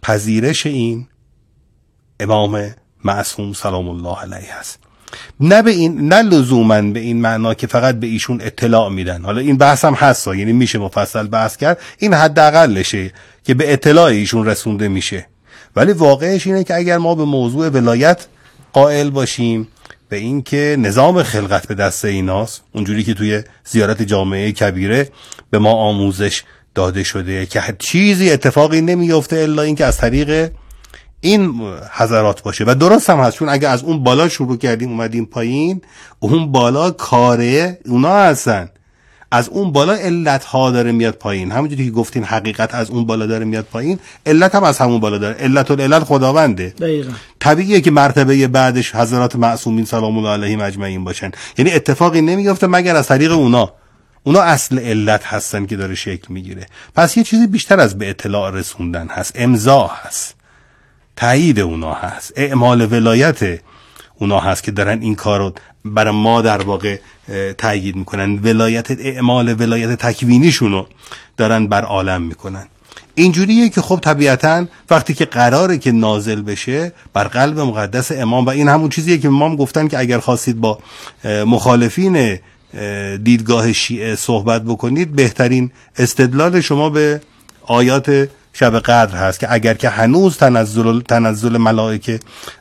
پذیرش 0.01 0.65
این 0.65 1.07
امام 2.19 2.69
معصوم 3.03 3.53
سلام 3.53 3.89
الله 3.89 4.19
علیه 4.21 4.59
هست 4.59 4.79
نه 5.39 5.61
به 5.61 5.71
این 5.71 6.07
نه 6.07 6.21
لزوما 6.21 6.81
به 6.81 6.99
این 6.99 7.21
معنا 7.21 7.53
که 7.53 7.67
فقط 7.67 7.95
به 7.95 8.07
ایشون 8.07 8.41
اطلاع 8.41 8.89
میدن. 8.89 9.25
حالا 9.25 9.41
این 9.41 9.57
بحث 9.57 9.85
هم 9.85 9.93
هست 9.93 10.27
یعنی 10.27 10.53
میشه 10.53 10.79
مفصل 10.79 11.27
بحث 11.27 11.57
کرد. 11.57 11.77
این 11.97 12.13
حداقلشه 12.13 13.13
که 13.43 13.53
به 13.53 13.73
اطلاع 13.73 14.05
ایشون 14.05 14.45
رسونده 14.45 14.87
میشه. 14.87 15.27
ولی 15.75 15.91
واقعش 15.91 16.47
اینه 16.47 16.63
که 16.63 16.75
اگر 16.75 16.97
ما 16.97 17.15
به 17.15 17.25
موضوع 17.25 17.69
ولایت 17.69 18.25
قائل 18.73 19.09
باشیم 19.09 19.67
به 20.09 20.17
اینکه 20.17 20.75
نظام 20.79 21.23
خلقت 21.23 21.67
به 21.67 21.75
دست 21.75 22.05
ایناست 22.05 22.63
اونجوری 22.73 23.03
که 23.03 23.13
توی 23.13 23.43
زیارت 23.65 24.01
جامعه 24.01 24.51
کبیره 24.51 25.09
به 25.49 25.59
ما 25.59 25.71
آموزش 25.71 26.43
داده 26.75 27.03
شده 27.03 27.45
که 27.45 27.75
چیزی 27.79 28.31
اتفاقی 28.31 28.81
نمیفته 28.81 29.35
الا 29.35 29.61
اینکه 29.61 29.85
از 29.85 29.97
طریق 29.97 30.51
این 31.21 31.61
حضرات 31.91 32.43
باشه. 32.43 32.63
و 32.67 32.75
درست 32.75 33.09
هم 33.09 33.19
هست 33.19 33.37
چون 33.37 33.49
اگه 33.49 33.67
از 33.67 33.83
اون 33.83 34.03
بالا 34.03 34.29
شروع 34.29 34.57
کردیم 34.57 34.89
اومدیم 34.89 35.25
پایین 35.25 35.81
اون 36.19 36.51
بالا 36.51 36.91
کاره 36.91 37.79
اونا 37.85 38.15
هستن. 38.15 38.69
از 39.31 39.49
اون 39.49 39.71
بالا 39.71 39.93
علت 39.93 40.43
ها 40.43 40.71
داره 40.71 40.91
میاد 40.91 41.13
پایین. 41.13 41.51
همونجوری 41.51 41.85
که 41.85 41.91
گفتین 41.91 42.23
حقیقت 42.23 42.75
از 42.75 42.89
اون 42.89 43.05
بالا 43.05 43.25
داره 43.25 43.45
میاد 43.45 43.65
پایین 43.65 43.99
علت 44.25 44.55
هم 44.55 44.63
از 44.63 44.77
همون 44.77 44.99
بالا 44.99 45.17
داره. 45.17 45.35
علت 45.35 45.71
العلت 45.71 46.03
خداونده. 46.03 46.69
دقیقا. 46.69 47.11
طبیعیه 47.39 47.81
که 47.81 47.91
مرتبه 47.91 48.47
بعدش 48.47 48.95
حضرات 48.95 49.35
معصومین 49.35 49.85
سلام 49.85 50.17
الله 50.17 50.29
علیهم 50.29 50.61
اجمعین 50.61 51.03
باشن. 51.03 51.31
یعنی 51.57 51.71
اتفاقی 51.71 52.21
نمیفته 52.21 52.67
مگر 52.67 52.95
از 52.95 53.07
طریق 53.07 53.31
اونا. 53.31 53.73
اونا 54.23 54.41
اصل 54.41 54.79
علت 54.79 55.23
هستن 55.25 55.65
که 55.65 55.75
داره 55.75 55.95
شکل 55.95 56.33
می‌گیره. 56.33 56.65
پس 56.95 57.17
یه 57.17 57.23
چیزی 57.23 57.47
بیشتر 57.47 57.79
از 57.79 57.97
به 57.97 58.09
اطلاع 58.09 58.51
رسوندن 58.51 59.07
هست. 59.07 59.31
امضا 59.35 59.87
هست. 59.87 60.38
تایید 61.19 61.59
اونا 61.59 61.93
هست. 61.93 62.33
اعمال 62.35 62.93
ولایت 62.93 63.59
اونا 64.19 64.39
هست 64.39 64.63
که 64.63 64.71
دارن 64.71 65.01
این 65.01 65.15
کارو 65.15 65.53
برای 65.85 66.13
ما 66.13 66.41
در 66.41 66.61
واقع 66.61 66.99
تایید 67.57 67.95
می‌کنن. 67.95 68.39
ولایت 68.43 68.91
اعمال 68.91 69.61
ولایت 69.61 69.95
تکوینیشونو 69.95 70.85
دارن 71.37 71.67
بر 71.67 71.81
عالم 71.81 72.21
می‌کنن. 72.21 72.67
اینجوریه 73.15 73.69
که 73.69 73.81
خب 73.81 73.99
طبیعتا 74.01 74.65
وقتی 74.89 75.13
که 75.13 75.25
قراره 75.25 75.77
که 75.77 75.91
نازل 75.91 76.41
بشه 76.41 76.93
بر 77.13 77.23
قلب 77.23 77.59
مقدس 77.59 78.11
امام 78.11 78.45
و 78.45 78.49
این 78.49 78.67
همون 78.67 78.89
چیزیه 78.89 79.17
که 79.17 79.27
امام 79.27 79.55
گفتن 79.55 79.87
که 79.87 79.99
اگر 79.99 80.19
خواستید 80.19 80.61
با 80.61 80.79
مخالفین 81.25 82.39
دیدگاه 83.23 83.73
شیعه 83.73 84.15
صحبت 84.15 84.63
بکنید 84.63 85.15
بهترین 85.15 85.71
استدلال 85.97 86.61
شما 86.61 86.89
به 86.89 87.21
آیات 87.65 88.29
شب 88.53 88.79
قدر 88.79 89.15
هست 89.15 89.39
که 89.39 89.53
اگر 89.53 89.73
که 89.73 89.89
هنوز 89.89 90.37
تنزل 90.37 91.01
تنزل 91.01 91.57
ملائکه 91.57 92.19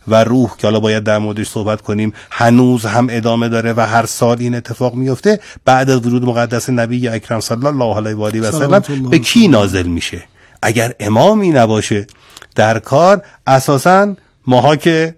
و 0.08 0.24
روح 0.24 0.56
که 0.58 0.66
حالا 0.66 0.80
باید 0.80 1.04
در 1.04 1.18
موردش 1.18 1.48
صحبت 1.48 1.80
کنیم 1.80 2.12
هنوز 2.30 2.86
هم 2.86 3.06
ادامه 3.10 3.48
داره 3.48 3.72
و 3.72 3.80
هر 3.80 4.06
سال 4.06 4.36
این 4.40 4.54
اتفاق 4.54 4.94
میفته 4.94 5.40
بعد 5.64 5.90
از 5.90 6.06
ورود 6.06 6.24
مقدس 6.24 6.70
نبی 6.70 7.08
اکرم 7.08 7.40
صلی 7.40 7.66
الله 7.66 7.96
علیه 7.96 8.14
و 8.14 8.22
آله 8.22 8.40
و 8.40 8.50
سلم 8.52 9.08
به 9.10 9.18
کی 9.18 9.48
نازل 9.48 9.86
میشه؟ 9.86 10.22
اگر 10.62 10.94
امامی 11.00 11.50
نباشه 11.50 12.06
در 12.54 12.78
کار 12.78 13.22
اساسا 13.46 14.14
ماها 14.46 14.76
که 14.76 15.14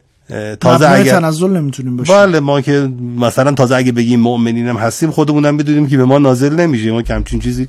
تازه 0.61 0.91
اگر 0.91 1.21
تنزل 1.21 1.51
نمی‌تونیم 1.51 1.97
باشیم. 1.97 2.15
بله 2.15 2.41
ما 2.41 2.61
که 2.61 2.89
مثلا 3.17 3.53
تازه 3.53 3.77
اگه 3.77 3.93
بگیم 3.93 4.21
مؤمنینم 4.21 4.77
هستیم 4.77 5.11
خودمونم 5.11 5.57
بدونیم 5.57 5.89
که 5.89 5.97
به 5.97 6.05
ما 6.05 6.19
نازل 6.19 6.55
نمیشه. 6.55 6.93
ما 6.93 7.03
کمچین 7.03 7.41
چیزی 7.41 7.69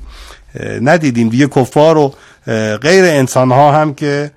ندیدیم. 0.60 1.28
دیگه 1.28 1.46
کفار 1.46 1.98
و 1.98 2.14
غیر 2.76 3.04
انسان 3.04 3.50
ها 3.50 3.72
هم 3.72 3.94
که 3.94 4.30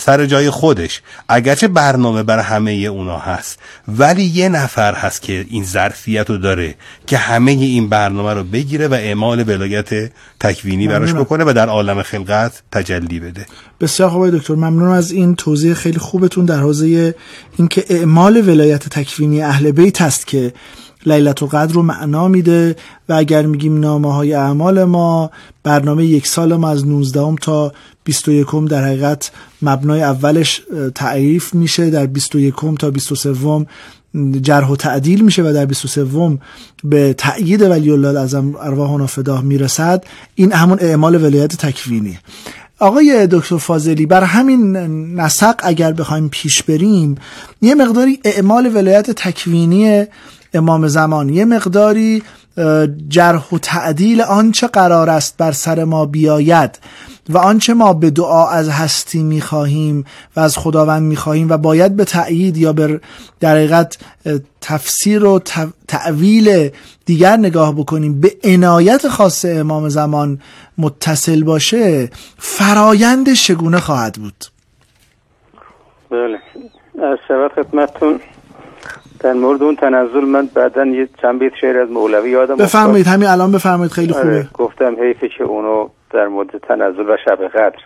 سر 0.00 0.26
جای 0.26 0.50
خودش. 0.50 1.02
اگرچه 1.28 1.68
برنامه 1.68 2.22
بر 2.22 2.38
همه 2.38 2.70
اونا 2.70 3.18
هست 3.18 3.58
ولی 3.88 4.22
یه 4.22 4.48
نفر 4.48 4.94
هست 4.94 5.22
که 5.22 5.46
این 5.50 5.64
ظرفیت 5.64 6.30
رو 6.30 6.38
داره 6.38 6.74
که 7.06 7.16
همه 7.16 7.50
این 7.50 7.88
برنامه 7.88 8.34
رو 8.34 8.44
بگیره 8.44 8.88
و 8.88 8.94
اعمال 8.94 9.48
ولایت 9.48 10.10
تکوینی 10.40 10.88
براش 10.88 11.12
بکنه 11.14 11.44
و 11.44 11.52
در 11.52 11.68
عالم 11.68 12.02
خلقت 12.02 12.62
تجلی 12.72 13.20
بده. 13.20 13.46
بسیار 13.80 14.08
خوب 14.08 14.30
دکتر. 14.30 14.54
ممنون 14.54 14.88
از 14.88 15.10
این 15.10 15.34
توضیح 15.34 15.74
خیلی 15.74 15.98
خوبتون 15.98 16.44
در 16.44 16.58
حوزه 16.58 17.14
اینکه 17.56 17.84
اعمال 17.88 18.48
ولایت 18.48 18.88
تکوینی 18.88 19.42
اهل 19.42 19.70
بیت 19.70 20.02
است 20.02 20.26
که 20.26 20.52
لیلت 21.06 21.42
و 21.42 21.46
قدر 21.46 21.72
رو 21.72 21.82
معنا 21.82 22.28
میده 22.28 22.76
و 23.08 23.12
اگر 23.12 23.46
میگیم 23.46 23.80
نامه 23.80 24.14
های 24.14 24.34
اعمال 24.34 24.84
ما 24.84 25.30
برنامه 25.62 26.04
یک 26.04 26.26
سال 26.26 26.56
ما 26.56 26.68
از 26.68 26.86
19 26.86 27.34
تا 27.40 27.72
21 28.04 28.46
در 28.68 28.84
حقیقت 28.84 29.30
مبنای 29.62 30.02
اولش 30.02 30.62
تعریف 30.94 31.54
میشه 31.54 31.90
در 31.90 32.06
21 32.06 32.54
تا 32.78 32.90
23 32.90 33.34
جرح 34.42 34.70
و 34.70 34.76
تعدیل 34.76 35.24
میشه 35.24 35.42
و 35.42 35.52
در 35.52 35.66
23 35.66 36.38
به 36.84 37.14
تأیید 37.14 37.62
ولی 37.62 37.90
الله 37.90 38.20
اعظم 38.20 38.54
ارواح 38.60 39.06
فداه 39.06 39.42
می‌رسد. 39.42 40.04
این 40.34 40.52
همون 40.52 40.78
اعمال 40.80 41.24
ولایت 41.24 41.56
تکوینی. 41.56 42.18
آقای 42.78 43.28
دکتر 43.30 43.58
فاضلی 43.58 44.06
بر 44.06 44.24
همین 44.24 44.76
نسق 45.16 45.54
اگر 45.58 45.92
بخوایم 45.92 46.28
پیش 46.28 46.62
بریم 46.62 47.14
یه 47.62 47.74
مقداری 47.74 48.20
اعمال 48.24 48.76
ولایت 48.76 49.10
تکوینی 49.10 50.04
امام 50.54 50.88
زمان 50.88 51.28
یه 51.28 51.44
مقداری 51.44 52.22
جرح 53.08 53.48
و 53.52 53.58
تعدیل 53.58 54.22
آنچه 54.22 54.66
قرار 54.66 55.10
است 55.10 55.36
بر 55.36 55.52
سر 55.52 55.84
ما 55.84 56.06
بیاید 56.06 56.78
و 57.28 57.38
آنچه 57.38 57.74
ما 57.74 57.92
به 57.92 58.10
دعا 58.10 58.48
از 58.48 58.68
هستی 58.68 59.22
می‌خواهیم 59.22 60.04
و 60.36 60.40
از 60.40 60.58
خداوند 60.58 61.02
می‌خواهیم 61.02 61.48
و 61.50 61.56
باید 61.56 61.96
به 61.96 62.04
تأیید 62.04 62.56
یا 62.56 62.72
به 62.72 63.00
در 63.40 63.56
حقیقت 63.56 63.98
تفسیر 64.60 65.24
و 65.24 65.38
تعویل 65.88 66.70
دیگر 67.04 67.36
نگاه 67.36 67.74
بکنیم 67.74 68.20
به 68.20 68.30
عنایت 68.44 69.08
خاص 69.08 69.44
امام 69.44 69.88
زمان 69.88 70.38
متصل 70.78 71.42
باشه 71.42 72.10
فرایند 72.38 73.32
چگونه 73.32 73.80
خواهد 73.80 74.14
بود؟ 74.14 74.44
بله. 76.10 76.38
از 77.02 77.18
خدمتتون 77.54 78.20
در 79.24 79.32
مورد 79.32 79.62
اون 79.62 79.76
تنزل 79.76 80.24
من 80.24 80.48
بعدا 80.54 80.84
یه 80.84 81.08
چند 81.22 81.38
بیت 81.38 81.52
شعر 81.60 81.78
از 81.78 81.90
مولوی 81.90 82.30
یادم 82.30 82.56
بفرمایید 82.56 83.06
همین 83.06 83.28
الان 83.28 83.52
بفرمایید 83.52 83.92
خیلی 83.92 84.12
خوبه. 84.12 84.28
آره 84.28 84.48
گفتم 84.54 84.96
حیفه 85.00 85.28
که 85.28 85.44
اونو 85.44 85.88
در 86.10 86.28
مورد 86.28 86.58
تنزل 86.58 87.10
و 87.10 87.16
شب 87.24 87.48
قدر. 87.48 87.78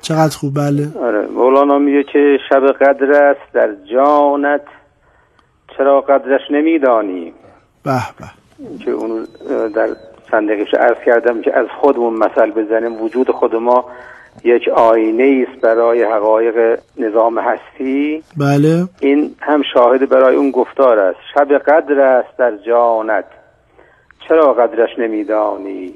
چقدر 0.00 0.36
خوب 0.36 0.54
بله. 0.54 0.88
آره 1.02 1.26
مولانا 1.26 1.78
میگه 1.78 2.02
که 2.02 2.38
شب 2.48 2.72
قدر 2.72 3.12
است 3.12 3.52
در 3.52 3.68
جانت 3.92 4.60
چرا 5.76 6.00
قدرش 6.00 6.40
نمیدانی؟ 6.50 7.32
به 7.84 7.90
به. 8.18 8.26
که 8.84 8.90
اون 8.90 9.26
در 9.74 9.88
صندقش 10.30 10.74
عرض 10.74 10.96
کردم 11.06 11.42
که 11.42 11.58
از 11.58 11.66
خودمون 11.80 12.14
مثل 12.14 12.50
بزنیم 12.50 13.02
وجود 13.02 13.30
خود 13.30 13.54
ما 13.54 13.84
یک 14.44 14.68
آینه 14.68 15.46
است 15.48 15.60
برای 15.60 16.02
حقایق 16.02 16.80
نظام 16.96 17.38
هستی. 17.38 18.22
بله. 18.36 18.84
این 19.00 19.34
هم 19.40 19.62
شاهد 19.74 20.08
برای 20.08 20.36
اون 20.36 20.50
گفتار 20.50 20.98
است. 20.98 21.18
شب 21.34 21.58
قدر 21.58 22.00
است 22.00 22.36
در 22.38 22.56
جانت. 22.56 23.24
چرا 24.28 24.52
قدرش 24.52 24.98
نمیدانی؟ 24.98 25.94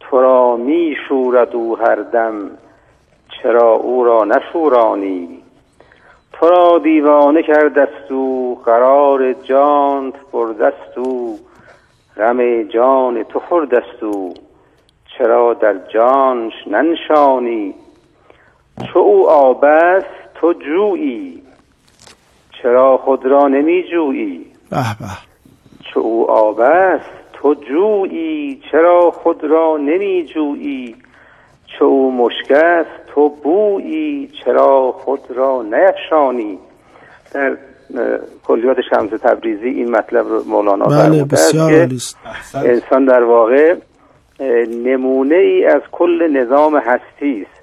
تو 0.00 0.20
را 0.20 0.56
می 0.56 0.96
شورد 1.08 1.54
او 1.56 1.78
هر 1.78 1.94
دم. 1.94 2.50
چرا 3.42 3.72
او 3.72 4.04
را 4.04 4.24
نشورانی؟ 4.24 5.42
تو 6.32 6.48
را 6.48 6.78
دیوانه 6.78 7.42
کردست 7.42 8.10
او. 8.10 8.60
قرار 8.64 9.32
جانت 9.32 10.14
بردست 10.32 10.98
او. 10.98 11.38
غم 12.16 12.62
جان 12.62 13.22
تو 13.22 13.40
خوردست 13.40 14.02
او. 14.02 14.34
چرا 15.22 15.54
در 15.54 15.74
جانش 15.94 16.52
ننشانی؟ 16.66 17.74
چو 18.92 18.98
او 18.98 19.30
آب 19.30 19.64
است 19.64 20.34
تو 20.34 20.52
جویی. 20.52 21.42
چرا 22.62 22.96
خود 22.96 23.26
را 23.26 23.48
نمی 23.48 23.84
جویی 23.92 24.46
چو 25.94 26.00
او 26.00 26.30
آب 26.30 26.60
است 26.60 27.10
تو 27.32 27.54
جویی. 27.54 28.62
چرا 28.70 29.10
خود 29.10 29.44
را 29.44 29.76
نمی 29.76 30.24
جویی 30.34 30.96
چو 31.78 31.84
او 31.84 32.12
مشک 32.12 32.50
است 32.50 33.06
تو 33.14 33.28
بویی. 33.28 34.30
چرا 34.44 34.92
خود 34.92 35.20
را 35.30 35.62
نیفشانی؟ 35.62 36.58
در 37.34 37.56
کلیات 38.46 38.76
شمس 38.90 39.10
تبریزی 39.10 39.68
این 39.68 39.90
مطلب 39.90 40.28
رو 40.28 40.44
مولانا 40.44 40.84
بله 40.84 41.24
بسیار 41.24 41.88
است. 41.94 42.16
انسان 42.54 43.04
در 43.04 43.22
واقع 43.22 43.74
نمونه 44.84 45.34
ای 45.34 45.64
از 45.64 45.82
کل 45.92 46.28
نظام 46.32 46.76
هستی 46.76 47.46
است. 47.46 47.62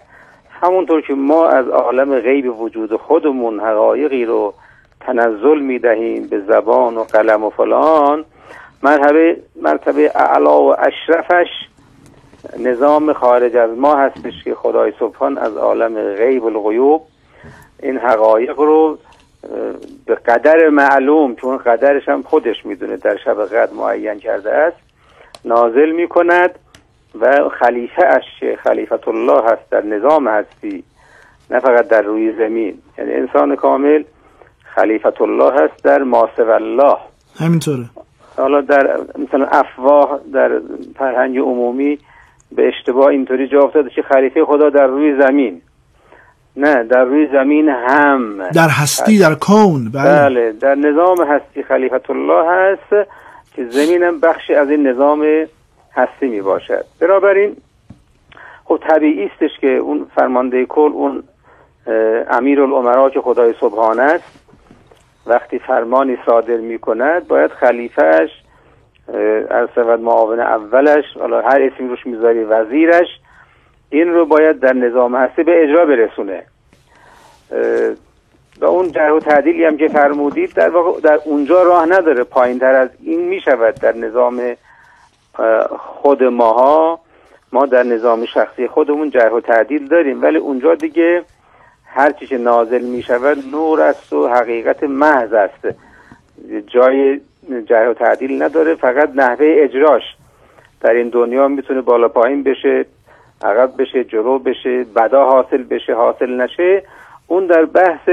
همونطور 0.62 1.02
که 1.02 1.14
ما 1.14 1.48
از 1.48 1.68
عالم 1.68 2.20
غیب 2.20 2.62
وجود 2.62 2.96
خودمون 2.96 3.60
حقایقی 3.60 4.26
رو 4.26 4.54
تنزل 5.00 5.60
می‌دهیم 5.60 6.28
به 6.28 6.40
زبان 6.40 6.98
و 6.98 7.04
قلم 7.04 7.44
و 7.44 7.50
فلان 7.50 8.26
مرتبه 8.84 9.38
مرتبه 9.62 10.12
اعلا 10.16 10.62
و 10.62 10.76
اشرفش 10.80 11.48
نظام 12.60 13.14
خارج 13.14 13.58
از 13.58 13.78
ما 13.78 13.96
هستش 13.96 14.44
که 14.44 14.56
خدای 14.56 14.94
سبحان 15.00 15.38
از 15.38 15.58
عالم 15.58 16.14
غیب 16.16 16.46
الغیوب 16.46 17.02
این 17.84 17.98
حقایق 17.98 18.60
رو 18.60 18.98
به 20.06 20.16
قدر 20.16 20.70
معلوم 20.70 21.36
چون 21.36 21.58
قدرش 21.58 22.10
هم 22.10 22.22
خودش 22.22 22.66
می‌دونه 22.66 22.98
در 22.98 23.18
شب 23.18 23.46
قدر 23.46 23.74
معین 23.74 24.20
کرده 24.20 24.52
است 24.52 24.78
نازل 25.46 25.92
می‌کند. 25.92 26.60
و 27.22 27.50
خلیفه 27.60 28.06
اش 28.06 28.58
خلیفت 28.64 29.08
الله 29.08 29.44
هست 29.44 29.70
در 29.72 29.82
نظام 29.82 30.28
هستی 30.28 30.84
نه 31.52 31.60
فقط 31.60 31.88
در 31.88 32.02
روی 32.02 32.34
زمین. 32.38 32.78
یعنی 32.98 33.12
انسان 33.12 33.56
کامل 33.56 34.04
خلیفت 34.76 35.22
الله 35.22 35.54
هست 35.54 35.84
در 35.84 36.04
ماسو 36.04 36.50
الله. 36.50 36.98
همینطوره. 37.40 37.86
حالا 38.38 38.62
در 38.62 38.98
مثلا 39.18 39.46
افواه 39.46 40.20
در 40.34 40.62
فرهنگ 40.96 41.38
عمومی 41.38 42.00
به 42.52 42.68
اشتباه 42.68 43.08
اینطوری 43.08 43.48
جا 43.48 43.60
افتاده 43.60 43.90
که 43.90 44.02
خلیفه 44.02 44.46
خدا 44.46 44.70
در 44.70 44.88
روی 44.88 45.22
زمین. 45.22 45.62
نه 46.56 46.84
در 46.84 47.04
روی 47.04 47.28
زمین 47.32 47.70
هم. 47.70 48.50
در 48.56 48.70
هستی 48.70 49.20
در 49.20 49.36
کون 49.36 49.92
بله, 49.92 50.30
بله 50.30 50.52
در 50.52 50.76
نظام 50.76 51.18
هستی 51.28 51.64
خلیفت 51.64 52.10
الله 52.10 52.52
هست 52.52 53.08
که 53.56 53.66
زمین 53.66 54.04
هم 54.04 54.20
بخشی 54.20 54.54
از 54.54 54.70
این 54.70 54.88
نظام 54.88 55.26
هستی 55.94 56.28
می 56.28 56.42
باشد. 56.42 56.86
بنابراین 57.00 57.58
خب 58.66 58.80
طبیعی 58.90 59.26
استش 59.26 59.60
که 59.62 59.68
اون 59.68 60.08
فرمانده 60.16 60.66
کل 60.66 60.92
اون 60.94 61.24
امیر 62.30 62.60
که 63.14 63.22
خدای 63.22 63.54
سبحانه 63.62 64.02
است 64.02 64.40
وقتی 65.26 65.60
فرمانی 65.60 66.18
صادر 66.26 66.58
می 66.58 66.80
کند 66.80 67.28
باید 67.28 67.52
خلیفهش 67.52 68.30
از 69.50 69.70
سبب 69.76 70.00
معاون 70.00 70.40
اولش 70.40 71.06
حالا 71.20 71.42
هر 71.42 71.62
اسمی 71.62 71.88
روش 71.88 72.06
می‌ذاری 72.06 72.44
وزیرش 72.44 73.08
این 73.90 74.14
رو 74.14 74.26
باید 74.26 74.60
در 74.60 74.74
نظام 74.74 75.16
هستی 75.16 75.44
به 75.44 75.64
اجرا 75.64 75.86
برسونه. 75.86 76.44
و 78.62 78.66
اون 78.66 78.92
جرح 78.92 79.12
و 79.12 79.20
تعدیلی 79.20 79.66
هم 79.66 79.78
که 79.78 79.88
فرمودید 79.88 80.54
در 80.54 80.70
واقع 80.70 81.00
در 81.00 81.20
اونجا 81.26 81.64
راه 81.64 81.86
نداره 81.86 82.24
پایین 82.24 82.60
تر 82.60 82.76
از 82.76 82.90
این 83.04 83.28
می 83.28 83.42
شود 83.42 83.76
در 83.76 83.96
نظام 83.96 84.56
خود 85.78 86.24
ماها 86.24 87.00
ما 87.54 87.66
در 87.66 87.84
نظام 87.84 88.26
شخصی 88.26 88.68
خودمون 88.68 89.10
جرح 89.10 89.32
و 89.32 89.40
تعدیل 89.40 89.88
داریم 89.88 90.22
ولی 90.22 90.38
اونجا 90.38 90.76
دیگه 90.76 91.24
هر 91.86 92.12
چیز 92.12 92.34
نازل 92.34 92.82
می 92.82 93.02
شود 93.02 93.38
نور 93.52 93.82
است 93.82 94.14
و 94.14 94.28
حقیقت 94.28 94.84
محض 94.84 95.34
است. 95.34 95.68
جای 96.68 97.22
جرح 97.66 97.90
و 97.90 97.94
تعدیل 97.94 98.44
نداره 98.44 98.76
فقط 98.76 99.10
نحوه 99.16 99.56
اجراش. 99.60 100.04
در 100.82 100.94
این 100.94 101.10
دنیا 101.10 101.48
می‌تونه 101.48 101.82
بالا 101.82 102.08
پایین 102.08 102.44
بشه 102.44 102.86
عقب 103.44 103.82
بشه 103.82 104.04
جلو 104.04 104.40
بشه 104.40 104.84
بدا 104.84 105.26
حاصل 105.26 105.64
بشه 105.64 105.94
حاصل 105.94 106.42
نشه. 106.42 106.84
اون 107.28 107.46
در 107.46 107.66
بحث 107.66 108.10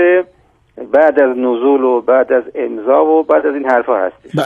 بعد 0.93 1.21
از 1.21 1.37
نزول 1.37 1.85
و 1.85 2.01
بعد 2.01 2.33
از 2.33 2.45
امضا 2.55 3.05
و 3.05 3.23
بعد 3.23 3.47
از 3.47 3.55
این 3.55 3.71
حرفا 3.71 3.97
هستش. 3.97 4.41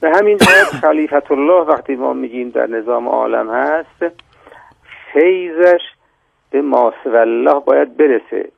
به 0.00 0.10
همین 0.10 0.36
جهت 0.36 0.80
خلیفت 0.80 1.30
الله 1.32 1.62
وقتی 1.62 1.96
ما 1.96 2.12
میگیم 2.12 2.50
در 2.50 2.66
نظام 2.66 3.08
عالم 3.08 3.50
هست 3.50 4.14
فیضش 5.12 5.82
به 6.50 6.62
ماسو 6.62 7.16
الله 7.16 7.60
باید 7.60 7.96
برسه. 7.96 8.48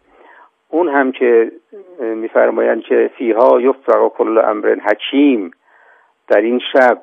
اون 0.69 0.89
هم 0.89 1.13
که 1.13 1.53
میفرمایند 1.99 2.83
که 2.83 3.11
فیها 3.19 3.61
یفرق 3.61 4.09
کل 4.09 4.39
امر 4.39 4.77
حکیم. 4.85 5.51
در 6.29 6.41
این 6.41 6.61
شب 6.73 7.03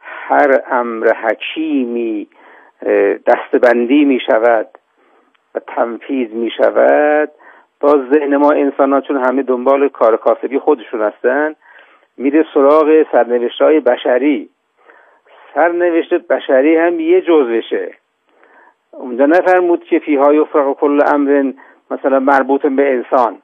هر 0.00 0.62
امر 0.70 1.12
حکیمی 1.12 2.28
دستبندی 3.26 4.04
می 4.04 4.20
شود 4.26 4.68
و 5.54 5.60
تنفیز 5.76 6.30
می 6.32 6.50
شود 6.50 7.30
باز 7.80 8.00
ذهن 8.14 8.36
ما 8.36 8.50
انسان 8.50 8.92
ها 8.92 9.00
چون 9.00 9.16
همه 9.16 9.42
دنبال 9.42 9.88
کار 9.88 10.16
کاسبی 10.16 10.58
خودشون 10.58 11.02
هستن 11.02 11.54
میره 12.18 12.46
سراغ 12.54 13.06
سرنوشت 13.12 13.62
های 13.62 13.80
بشری. 13.80 14.48
سرنوشت 15.54 16.14
بشری 16.14 16.76
هم 16.76 17.00
یه 17.00 17.20
جزوشه. 17.20 17.94
اونجا 18.92 19.26
نفرمود 19.26 19.84
که 19.84 19.98
فیهای 19.98 20.38
افرق 20.38 20.72
کل 20.72 21.00
امر 21.14 21.52
مثلا 21.90 22.20
مربوط 22.20 22.66
به 22.66 22.92
انسان. 22.92 23.38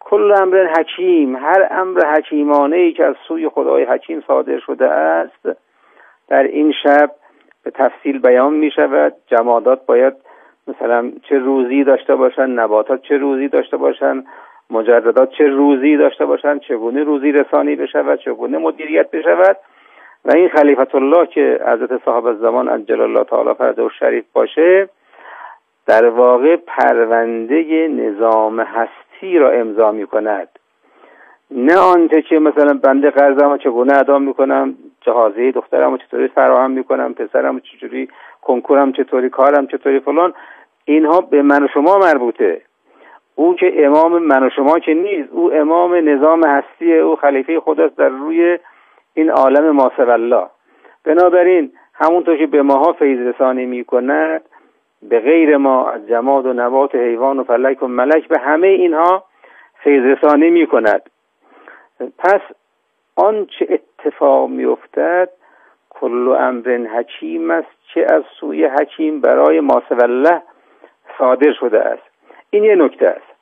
کل 0.00 0.32
امر 0.42 0.66
حکیم 0.78 1.36
هر 1.36 1.68
امر 1.70 2.06
حکیمانه 2.06 2.76
ای 2.76 2.92
که 2.92 3.04
از 3.04 3.14
سوی 3.28 3.48
خدای 3.48 3.84
حکیم 3.84 4.24
صادر 4.26 4.58
شده 4.58 4.86
است 4.86 5.48
در 6.28 6.42
این 6.42 6.72
شب 6.82 7.10
به 7.64 7.70
تفصیل 7.70 8.18
بیان 8.18 8.54
می 8.54 8.70
شود 8.70 9.14
جمادات 9.26 9.86
باید 9.86 10.14
مثلا 10.66 11.12
چه 11.28 11.38
روزی 11.38 11.84
داشته 11.84 12.14
باشن 12.14 12.46
نباتات 12.46 13.02
چه 13.02 13.16
روزی 13.16 13.48
داشته 13.48 13.76
باشن 13.76 14.24
مجردات 14.72 15.30
چه 15.38 15.46
روزی 15.46 15.96
داشته 15.96 16.26
باشن 16.26 16.58
چگونه 16.58 17.04
روزی 17.04 17.32
رسانی 17.32 17.76
بشود 17.76 18.18
چگونه 18.18 18.58
مدیریت 18.58 19.10
بشود. 19.10 19.56
و 20.24 20.32
این 20.36 20.48
خلیفت 20.48 20.94
الله 20.94 21.26
که 21.26 21.60
حضرت 21.66 22.04
صاحب 22.04 22.32
زمان 22.40 22.68
عجل 22.68 23.00
الله 23.00 23.24
تعالی 23.24 23.54
فرده 23.54 23.82
و 23.82 23.88
شریف 23.98 24.24
باشه 24.32 24.88
در 25.86 26.08
واقع 26.08 26.56
پرونده 26.56 27.88
نظام 27.88 28.60
هستی 28.60 29.38
را 29.38 29.50
امضا 29.50 29.92
می 29.92 30.06
کند 30.06 30.48
نه 31.50 31.76
آنچه 31.76 32.22
که 32.22 32.38
مثلا 32.38 32.80
بنده 32.82 33.10
قرضم 33.10 33.56
چگونه 33.56 33.96
ادا 33.96 34.18
می‌کنم 34.18 34.74
جهازه 35.00 35.50
دخترم 35.50 35.98
چطوری 35.98 36.28
فراهم 36.28 36.70
می‌کنم 36.70 37.14
پسرم 37.14 37.60
چطوری 37.60 38.08
کنکورم 38.42 38.92
چطوری 38.92 39.28
کارم 39.28 39.66
چطوری 39.66 40.00
فلان 40.00 40.34
اینها 40.84 41.20
به 41.20 41.42
من 41.42 41.64
و 41.64 41.68
شما 41.74 41.98
مربوطه. 41.98 42.60
او 43.34 43.54
که 43.54 43.86
امام 43.86 44.18
من 44.18 44.46
و 44.46 44.50
شما 44.50 44.78
که 44.78 44.94
نیست 44.94 45.28
او 45.32 45.52
امام 45.52 46.08
نظام 46.08 46.46
هستی 46.46 46.94
او 46.94 47.16
خلیفه 47.16 47.60
خداست 47.60 47.96
در 47.96 48.08
روی 48.08 48.58
این 49.14 49.30
عالم 49.30 49.70
ماسر 49.70 50.10
الله. 50.10 50.46
بنابراین 51.04 51.72
همونطور 51.94 52.36
که 52.36 52.46
به 52.46 52.62
ماها 52.62 52.92
فیض 52.92 53.18
رسانی 53.18 53.66
می‌کند 53.66 54.42
به 55.02 55.20
غیر 55.20 55.56
ما 55.56 55.90
از 55.90 56.08
جماد 56.08 56.46
و 56.46 56.52
نبات 56.52 56.94
و 56.94 56.98
حیوان 56.98 57.38
و 57.38 57.44
فلک 57.44 57.82
و 57.82 57.86
ملک 57.86 58.28
به 58.28 58.38
همه 58.38 58.66
اینها 58.66 59.24
فیض 59.84 60.02
رسانی 60.02 60.50
می‌کند. 60.50 61.10
پس 62.18 62.40
آنچه 63.16 63.68
اتفاق 63.70 64.48
میافتد 64.48 65.28
کل 65.90 66.28
امر 66.28 66.86
حکیم 66.96 67.50
است 67.50 67.68
چه 67.94 68.06
از 68.10 68.22
سوی 68.40 68.64
حکیم 68.64 69.20
برای 69.20 69.60
ماسولله 69.60 70.42
صادر 71.18 71.52
شده 71.60 71.80
است. 71.80 72.11
این 72.54 72.64
یه 72.64 72.74
نکته 72.74 73.06
است. 73.08 73.32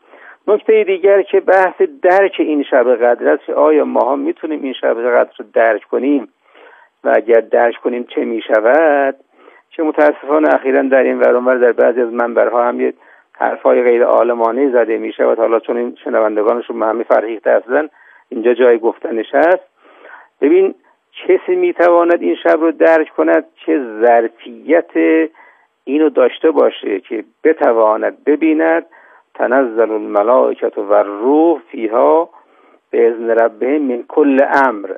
نکته 0.46 0.84
دیگر 0.84 1.22
که 1.22 1.40
بحث 1.40 1.82
درک 2.02 2.36
این 2.38 2.62
شب 2.62 2.94
قدر 2.94 3.28
است 3.28 3.50
آیا 3.50 3.84
ماها 3.84 4.16
می‌تونیم 4.16 4.62
این 4.62 4.72
شب 4.72 4.94
قدر 4.94 5.30
رو 5.38 5.44
درک 5.54 5.84
کنیم؟ 5.84 6.28
و 7.04 7.12
اگر 7.16 7.40
درک 7.40 7.76
کنیم 7.76 8.04
چه 8.04 8.24
می‌شود؟ 8.24 9.16
چه 9.70 9.82
متاسفانه 9.82 10.54
اخیرا 10.54 10.82
در 10.82 11.02
این 11.02 11.18
ورانور 11.18 11.54
در 11.54 11.72
بعضی 11.72 12.00
از 12.00 12.12
منبرها 12.12 12.68
هم 12.68 12.80
یه 12.80 12.92
حرفهای 13.32 13.82
غیر 13.82 14.04
عالمانه 14.04 14.70
زده 14.70 14.98
می 14.98 15.12
شود 15.12 15.38
حالا 15.38 15.60
چون 15.60 15.76
این 15.76 15.96
شنوندگانشون 16.04 16.82
همه 16.82 17.04
فرهیخته 17.04 17.50
هستن 17.50 17.88
اینجا 18.28 18.54
جای 18.54 18.78
گفتنش 18.78 19.34
هست. 19.34 19.70
ببین 20.40 20.74
کسی 21.26 21.56
می‌تواند 21.56 22.22
این 22.22 22.36
شب 22.42 22.60
رو 22.60 22.72
درک 22.72 23.08
کند 23.08 23.44
چه 23.66 23.80
ظرفیت 24.00 24.90
اینو 25.84 26.10
داشته 26.10 26.50
باشه 26.50 27.00
که 27.00 27.24
بتواند 27.44 28.24
ببیند 28.24 28.86
تنزل 29.40 29.90
الملائکت 29.90 30.78
و 30.78 30.94
روح 31.02 31.60
فیها 31.70 32.28
به 32.90 33.08
ازن 33.08 33.30
ربه 33.30 33.78
من 33.78 34.04
کل 34.08 34.40
امر. 34.66 34.90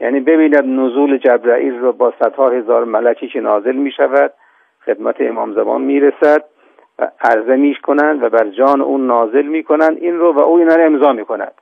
یعنی 0.00 0.20
ببیند 0.20 0.64
نزول 0.64 1.16
جبرائیل 1.16 1.78
رو 1.78 1.92
با 1.92 2.12
صدها 2.18 2.48
هزار 2.48 2.84
ملکی 2.84 3.28
که 3.28 3.40
نازل 3.40 3.76
می 3.76 3.92
شود 3.92 4.32
خدمت 4.86 5.16
امام 5.20 5.52
زمان 5.52 5.82
می 5.82 6.00
رسد 6.00 6.44
و 6.98 7.10
عرضه 7.20 7.56
می 7.56 7.74
کنند 7.82 8.22
و 8.22 8.28
بر 8.28 8.48
جان 8.48 8.80
اون 8.80 9.06
نازل 9.06 9.46
می 9.46 9.62
کنند. 9.62 9.98
این 10.00 10.18
رو 10.18 10.32
و 10.32 10.40
او 10.40 10.58
این 10.58 10.68
رو 10.68 10.84
امضا 10.84 11.12
می 11.12 11.24
کند. 11.24 11.52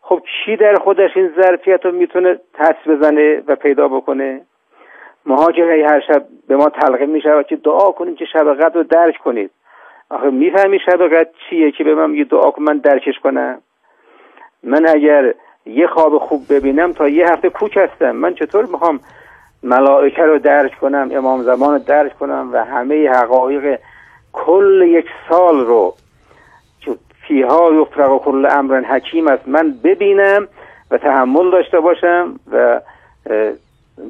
خب 0.00 0.22
چی 0.44 0.56
در 0.56 0.74
خودش 0.74 1.16
این 1.16 1.30
ظرفیت 1.42 1.86
رو 1.86 1.92
می‌تونه 1.92 2.38
تس 2.54 2.74
بزنه 2.86 3.42
و 3.46 3.56
پیدا 3.56 3.88
بکنه؟ 3.88 4.40
ماها 5.26 5.52
که 5.52 5.62
هر 5.62 6.00
شب 6.00 6.24
به 6.48 6.56
ما 6.56 6.68
تلقیم 6.68 7.10
می 7.10 7.20
شود 7.20 7.46
که 7.46 7.56
دعا 7.56 7.92
کنیم 7.92 8.14
که 8.14 8.24
شب 8.24 8.54
قدر 8.54 8.74
رو 8.74 8.82
درک 8.82 9.18
کنید 9.18 9.50
آخه 10.10 10.30
می‌فهمی 10.30 10.78
قدر 10.78 11.26
چیه 11.50 11.70
که 11.70 11.84
به 11.84 11.94
من 11.94 12.10
میگه 12.10 12.24
دعا 12.24 12.50
کن 12.50 12.62
من 12.62 12.78
درکش 12.78 13.18
کنم؟ 13.22 13.58
من 14.62 14.88
اگر 14.88 15.34
یه 15.66 15.86
خواب 15.86 16.18
خوب 16.18 16.40
ببینم 16.50 16.92
تا 16.92 17.08
یه 17.08 17.26
هفته 17.32 17.50
کوک 17.50 17.76
هستم. 17.76 18.10
من 18.10 18.34
چطور 18.34 18.64
می‌خوام 18.64 19.00
ملائکه 19.62 20.22
رو 20.22 20.38
درک 20.38 20.78
کنم 20.78 21.08
امام 21.12 21.42
زمان 21.42 21.74
رو 21.74 21.78
درک 21.78 22.18
کنم 22.18 22.50
و 22.52 22.64
همه 22.64 23.10
حقایق 23.10 23.80
کل 24.32 24.82
یک 24.88 25.06
سال 25.28 25.60
رو؟ 25.66 25.94
که 26.80 26.90
فیها 27.26 27.72
یفرق 27.72 28.18
کل 28.18 28.46
امر 28.50 28.80
حکیم 28.80 29.28
است. 29.28 29.48
من 29.48 29.74
ببینم 29.84 30.48
و 30.90 30.98
تحمل 30.98 31.50
داشته 31.50 31.80
باشم 31.80 32.40
و 32.52 32.80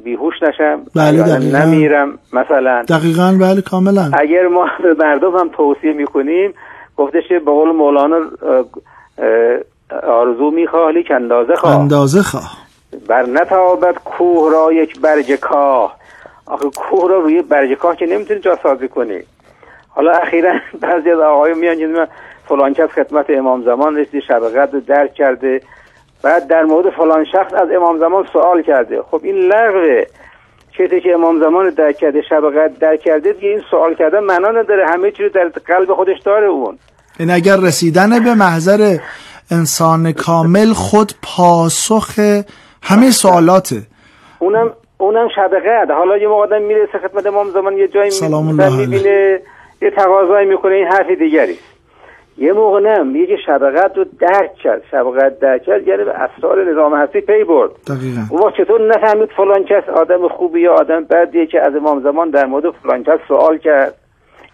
بیهوش 0.03 0.33
نشم 0.43 0.81
بله 0.95 1.23
دقیقا. 1.23 1.57
نمیرم. 1.57 2.19
مثلا 2.33 2.83
دقیقا 2.89 3.37
بله 3.41 3.61
کاملا. 3.61 4.11
اگر 4.13 4.47
ما 4.47 4.67
به 4.83 4.93
مردم 4.93 5.37
هم 5.37 5.49
توصیه 5.49 5.93
می‌کنیم 5.93 6.53
گفتش 6.97 7.23
به 7.29 7.39
قول 7.51 7.71
مولانا 7.71 8.17
آرزو 10.03 10.51
می‌خواهی 10.51 11.03
که 11.03 11.15
اندازه 11.15 11.55
خواه. 11.55 11.79
اندازه 11.79 12.21
خواه. 12.21 12.57
بر 13.07 13.25
نتابد 13.25 13.95
کوه 14.05 14.51
را 14.51 14.73
یک 14.73 14.99
برج 14.99 15.31
کاه. 15.31 15.95
آخه 16.45 16.69
کوه 16.69 17.09
را 17.09 17.19
روی 17.19 17.41
برج 17.41 17.77
کاه 17.77 17.95
که 17.95 18.05
نمی‌تونی 18.05 18.39
جا 18.39 18.57
سازی 18.63 18.87
کنی. 18.87 19.19
حالا 19.89 20.11
اخیرا 20.11 20.53
بعضی 20.81 21.11
از 21.11 21.19
آقای 21.19 21.53
میان 21.53 21.77
که 21.77 22.07
فلان 22.47 22.73
کس 22.73 22.89
خدمت 22.89 23.25
امام 23.29 23.63
زمان 23.63 23.97
رسیده 23.97 24.19
شب 24.19 24.49
قدر 24.49 24.79
درک 24.79 25.13
کرده. 25.13 25.61
بعد 26.23 26.47
در 26.47 26.63
مورد 26.63 26.89
فلان 26.89 27.25
شخص 27.25 27.53
از 27.53 27.67
امام 27.75 27.99
زمان 27.99 28.25
سوال 28.33 28.61
کرده. 28.61 29.01
خب 29.01 29.19
این 29.23 29.35
لغوه 29.35 30.03
چیزی 30.77 31.01
که 31.01 31.13
امام 31.13 31.39
زمان 31.39 31.69
درک 31.69 31.97
کرده 31.97 32.21
شب 32.29 32.49
قدر 32.49 32.73
درک 32.79 32.99
کرده 32.99 33.33
دیگه 33.33 33.49
این 33.49 33.61
سوال 33.71 33.95
کردن 33.95 34.19
معنا 34.19 34.49
نداره. 34.49 34.85
همه 34.87 35.11
چیز 35.11 35.31
در 35.33 35.51
قلب 35.65 35.93
خودش 35.93 36.19
داره 36.25 36.47
اون. 36.47 36.77
این 37.19 37.31
اگر 37.31 37.57
رسیدن 37.57 38.23
به 38.23 38.35
محضر 38.35 38.97
انسان 39.51 40.11
کامل 40.11 40.73
خود 40.73 41.11
پاسخ 41.23 42.19
همه 42.83 43.11
سوالاته 43.11 43.81
اونم 44.39 44.71
اونم 44.97 45.27
شب 45.35 45.51
قدر. 45.59 45.95
حالا 45.95 46.17
یه 46.17 46.27
موقع 46.27 46.59
می‌رسه 46.59 46.97
خدمت 46.97 47.25
امام 47.25 47.49
زمان 47.49 47.77
یه 47.77 47.87
جایی 47.87 48.11
می‌بینه 48.31 49.39
یه 49.81 49.91
تقاضایی 49.97 50.47
می‌کنه 50.47 50.75
این 50.75 50.87
حرف 50.87 51.09
دیگری. 51.19 51.57
یه 52.37 52.53
موقع 52.53 52.79
نه 52.79 53.03
میگه 53.03 53.37
شب 53.45 53.69
قدر 53.69 53.95
رو 53.95 54.05
درک 54.19 54.55
کرد. 54.55 54.83
شب 54.91 55.11
قدر 55.11 55.29
درک 55.29 55.63
کرد 55.63 55.87
یعنی 55.87 56.03
به 56.03 56.11
اسرار 56.11 56.71
نظام 56.71 56.93
هستی 56.93 57.21
پی 57.21 57.43
برد. 57.43 57.71
دقیقا. 57.87 58.21
اون 58.29 58.51
چطور 58.51 58.87
نفهمید 58.87 59.29
فلان 59.29 59.63
کس 59.63 59.89
آدم 59.89 60.27
خوبی 60.27 60.61
یا 60.61 60.73
آدم 60.73 61.03
بدیه 61.03 61.45
که 61.45 61.61
از 61.61 61.75
امام 61.75 62.01
زمان 62.01 62.29
در 62.29 62.45
مورد 62.45 62.71
فلان 62.71 63.03
کس 63.03 63.19
سوال 63.27 63.57
کرد؟ 63.57 63.93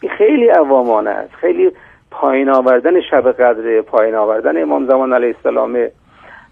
این 0.01 0.11
خیلی 0.11 0.47
عوامانه 0.47 1.09
است. 1.09 1.33
خیلی 1.33 1.71
پایین 2.11 2.49
آوردن 2.49 3.01
شب 3.01 3.31
قدر 3.31 3.81
پایین 3.81 4.15
آوردن 4.15 4.61
امام 4.61 4.87
زمان 4.87 5.13
علیه 5.13 5.35
السلامه 5.37 5.91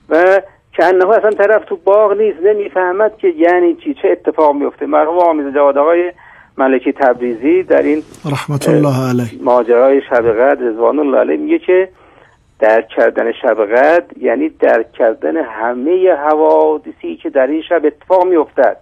و 0.10 0.42
که 0.74 0.86
انه 0.86 1.10
اصلا 1.10 1.32
طرف 1.32 1.66
تو 1.66 1.76
باغ 1.76 2.18
نیست 2.18 2.40
نمی‌فهمد 2.44 3.18
که 3.18 3.28
یعنی 3.28 3.76
چی 3.76 3.94
چه 3.94 4.10
اتفاق 4.10 4.56
میفته 4.56 4.86
مرحوم 4.86 5.18
آمیز 5.20 5.54
جواد 5.54 5.78
آقای 5.78 6.12
ملکی 6.58 6.92
تبریزی 6.92 7.64
در 7.64 7.82
این 7.82 8.04
رحمت 8.32 8.70
الله 8.70 9.10
علیه. 9.10 9.44
ماجرای 9.44 10.02
شب 10.10 10.32
قدر 10.32 10.62
رضوان 10.62 11.00
الله 11.00 11.18
علیه 11.18 11.38
میگه 11.38 11.60
که 11.60 11.90
درک 12.60 12.88
کردن 12.88 13.32
شب 13.32 13.66
قدر 13.66 14.18
یعنی 14.18 14.50
درک 14.50 14.92
کردن 14.92 15.38
همه 15.38 16.12
حوادثی 16.12 17.16
که 17.24 17.30
در 17.30 17.48
این 17.48 17.62
شب 17.62 17.82
اتفاق 17.86 18.28
میافتد. 18.28 18.78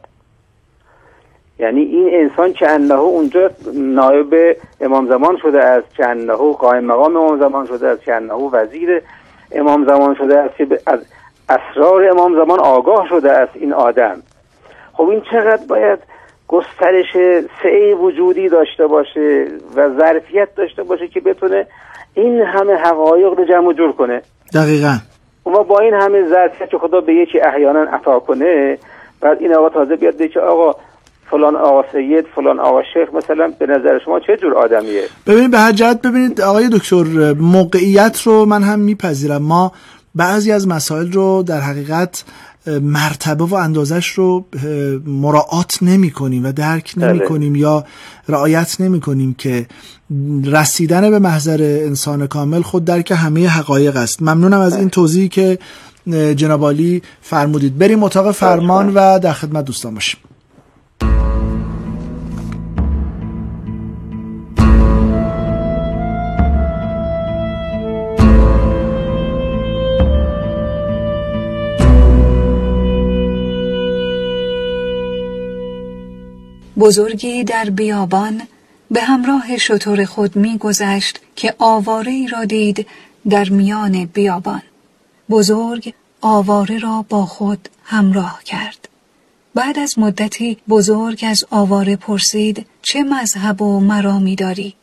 یعنی 1.60 1.82
این 1.82 2.10
انسان 2.12 2.54
که 2.54 2.70
انه 2.70 2.94
اونجا 2.94 3.50
نایب 3.74 4.58
امام 4.82 5.08
زمان 5.08 5.38
شده 5.38 5.64
است 5.64 5.96
که 5.96 6.08
انه 6.08 6.34
قائم 6.34 6.84
مقام 6.84 7.18
امام 7.18 7.40
زمان 7.40 7.68
شده 7.68 7.88
است 7.88 8.04
که 8.04 8.16
انه 8.16 8.34
وزیر 8.34 9.02
امام 9.52 9.86
زمان 9.86 10.16
شده 10.16 10.40
است 10.40 10.58
که 10.58 10.68
از 10.86 11.00
اسرار 11.50 12.10
امام 12.10 12.36
زمان 12.36 12.60
آگاه 12.60 13.08
شده 13.10 13.32
است 13.32 13.52
این 13.56 13.74
آدم. 13.74 14.22
خب 14.94 15.10
این 15.10 15.22
چقدر 15.32 15.66
باید 15.70 16.00
گسترش 16.54 17.18
سعی 17.64 17.94
وجودی 17.94 18.50
داشته 18.50 18.88
باشه 18.88 19.48
و 19.76 19.90
ظرفیت 20.00 20.56
داشته 20.56 20.84
باشه 20.84 21.08
که 21.08 21.20
بتونه 21.20 21.68
این 22.14 22.42
همه 22.42 22.74
حقایق 22.74 23.28
رو 23.28 23.46
جمع 23.46 23.74
جور 23.74 23.92
کنه. 23.92 24.22
دقیقا. 24.54 24.98
و 25.46 25.64
با 25.64 25.80
این 25.80 25.94
همه 25.94 26.30
ظرفیت 26.30 26.70
که 26.70 26.78
خدا 26.78 27.02
به 27.02 27.14
یکی 27.14 27.40
احیانا 27.40 27.80
عطا 27.80 28.20
کنه 28.20 28.78
بعد 29.22 29.38
این 29.42 29.56
آقا 29.56 29.70
تازه 29.70 29.96
بیاد 29.96 30.30
که 30.30 30.40
آقا 30.40 30.76
فلان 31.32 31.56
آقا 31.56 31.84
سید 31.92 32.26
فلان 32.36 32.60
آقا 32.60 32.82
شیخ 32.94 33.14
مثلا 33.14 33.54
به 33.60 33.66
نظر 33.66 34.00
شما 34.06 34.20
چه 34.20 34.38
جور 34.38 34.54
آدمیه؟ 34.54 35.04
ببینید 35.28 35.52
به 35.52 35.58
هر 35.58 35.72
جهت 35.72 36.02
ببینید 36.02 36.42
آقای 36.42 36.70
دکتر 36.70 37.34
موقعیت 37.40 38.22
رو 38.22 38.46
من 38.46 38.64
هم 38.64 38.80
میپذیرم. 38.80 39.42
ما 39.42 39.72
بعضی 40.16 40.52
از 40.52 40.68
مسائل 40.68 41.12
رو 41.12 41.44
در 41.44 41.60
حقیقت 41.60 42.24
مرتبه 42.68 43.44
و 43.44 43.56
اندازش 43.56 44.08
رو 44.08 44.46
مراعات 45.06 45.78
نمی 45.84 46.12
کنیم 46.12 46.46
و 46.46 46.52
درک 46.52 46.94
نمی 46.98 47.20
کنیم 47.20 47.56
یا 47.56 47.86
رعایت 48.28 48.82
نمی 48.82 49.00
کنیم 49.00 49.34
که 49.34 49.66
رسیدن 50.46 51.10
به 51.10 51.20
محضر 51.20 51.62
انسان 51.62 52.28
کامل 52.28 52.62
خود 52.62 52.86
درک 52.86 53.12
همه 53.12 53.48
حقایق 53.48 53.96
است. 53.98 54.22
ممنونم 54.22 54.60
از 54.60 54.78
این 54.78 54.90
توضیحی 54.90 55.28
که 55.28 55.60
جنابالی 56.36 57.02
فرمودید. 57.22 57.78
بریم 57.78 58.04
اتاق 58.04 58.32
فرمان 58.32 58.94
و 58.94 59.20
در 59.20 59.34
خدمت 59.34 59.66
دوستان 59.66 59.94
باشیم. 59.94 60.20
بزرگی 76.84 77.44
در 77.44 77.70
بیابان 77.70 78.42
به 78.92 79.02
همراه 79.02 79.58
شطور 79.58 80.06
خود 80.06 80.36
میگذشت 80.36 81.20
که 81.36 81.56
آواره 81.60 82.28
را 82.28 82.46
دید 82.46 82.88
در 83.30 83.50
میان 83.50 84.06
بیابان 84.06 84.62
بزرگ 85.30 85.94
آواره 86.22 86.78
را 86.78 87.06
با 87.10 87.26
خود 87.26 87.70
همراه 87.84 88.44
کرد 88.44 88.90
بعد 89.56 89.80
از 89.80 90.00
مدتی 90.00 90.58
بزرگ 90.70 91.26
از 91.28 91.46
آواره 91.50 91.96
پرسید 91.96 92.66
چه 92.82 93.04
مذهب 93.04 93.62
و 93.62 93.80
مرامی 93.80 94.36
داری؟ 94.36 94.74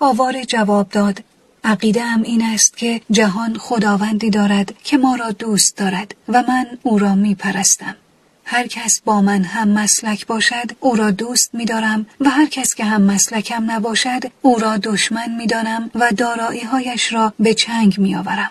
آواره 0.00 0.44
جواب 0.44 0.88
داد 0.88 1.22
عقیده 1.64 2.02
ام 2.04 2.22
این 2.22 2.42
است 2.42 2.76
که 2.76 3.00
جهان 3.10 3.56
خداوندی 3.58 4.30
دارد 4.30 4.74
که 4.84 4.98
ما 4.98 5.14
را 5.14 5.30
دوست 5.30 5.76
دارد 5.76 6.14
و 6.28 6.44
من 6.48 6.66
او 6.82 6.98
را 6.98 7.14
می 7.14 7.34
پرستم. 7.34 7.96
هر 8.50 8.66
کس 8.66 9.00
با 9.04 9.20
من 9.20 9.42
هم 9.44 9.68
مسلک 9.68 10.26
باشد 10.26 10.70
او 10.80 10.96
را 10.96 11.10
دوست 11.10 11.54
می 11.54 11.64
دارم 11.64 12.06
و 12.20 12.30
هر 12.30 12.46
کس 12.46 12.74
که 12.74 12.84
هم 12.84 13.02
مسلکم 13.02 13.70
نباشد 13.70 14.22
او 14.42 14.58
را 14.58 14.76
دشمن 14.76 15.34
می 15.38 15.46
دانم 15.46 15.90
و 15.94 16.10
دارایی 16.16 16.60
هایش 16.60 17.12
را 17.12 17.32
به 17.38 17.54
چنگ 17.54 17.98
می 17.98 18.16
آورم. 18.16 18.50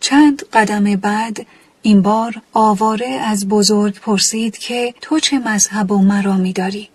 چند 0.00 0.42
قدم 0.52 0.84
بعد 0.84 1.46
این 1.82 2.02
بار 2.02 2.42
آواره 2.52 3.06
از 3.06 3.48
بزرگ 3.48 4.00
پرسید 4.00 4.58
که 4.58 4.94
تو 5.00 5.20
چه 5.20 5.38
مذهب 5.38 5.92
و 5.92 5.98
مرا 5.98 6.36
می 6.36 6.52
داری؟ 6.52 6.88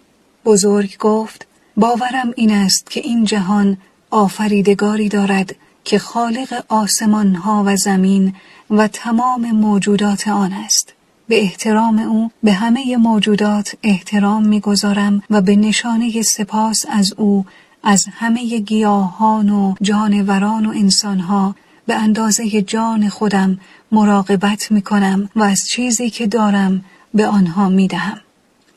بزرگ 0.46 0.98
گفت 0.98 1.48
باورم 1.78 2.34
این 2.36 2.52
است 2.52 2.90
که 2.90 3.00
این 3.00 3.26
جهان 3.26 3.78
آفریدگاری 4.12 5.10
دارد 5.10 5.56
که 5.84 6.00
خالق 6.00 6.64
آسمان 6.68 7.36
ها 7.36 7.64
و 7.66 7.76
زمین 7.76 8.36
و 8.70 8.88
تمام 8.88 9.52
موجودات 9.52 10.28
آن 10.28 10.54
است. 10.54 10.94
به 11.28 11.42
احترام 11.42 12.00
او 12.00 12.32
به 12.44 12.54
همه 12.54 12.98
موجودات 12.98 13.76
احترام 13.84 14.46
می‌گذارم 14.46 15.24
و 15.30 15.42
به 15.42 15.56
نشانه 15.56 16.22
سپاس 16.22 16.86
از 16.90 17.14
او 17.18 17.46
از 17.84 18.06
همه 18.12 18.60
گیاهان 18.60 19.50
و 19.50 19.76
جانوران 19.82 20.66
و 20.66 20.70
انسانها 20.70 21.56
به 21.86 21.96
اندازه 21.96 22.62
جان 22.62 23.10
خودم 23.10 23.60
مراقبت 23.92 24.72
می 24.72 24.82
کنم 24.82 25.30
و 25.36 25.44
از 25.44 25.60
چیزی 25.72 26.10
که 26.10 26.28
دارم 26.28 26.86
به 27.14 27.28
آنها 27.28 27.70
می 27.70 27.88
دهم. 27.88 28.18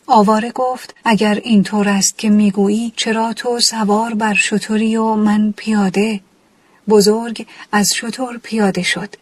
آواره 0.07 0.53
گفت 0.53 0.95
اگر 1.05 1.35
اینطور 1.35 1.89
است 1.89 2.19
که 2.19 2.31
می‌گویی 2.31 2.93
چرا 2.97 3.33
تو 3.33 3.61
سوار 3.61 4.15
بر 4.15 4.35
شطوری 4.35 4.97
و 4.97 5.15
من 5.15 5.55
پیاده 5.57 6.21
بزرگ 6.89 7.47
از 7.73 7.89
شطور 7.95 8.39
پیاده 8.43 8.83
شد 8.83 9.15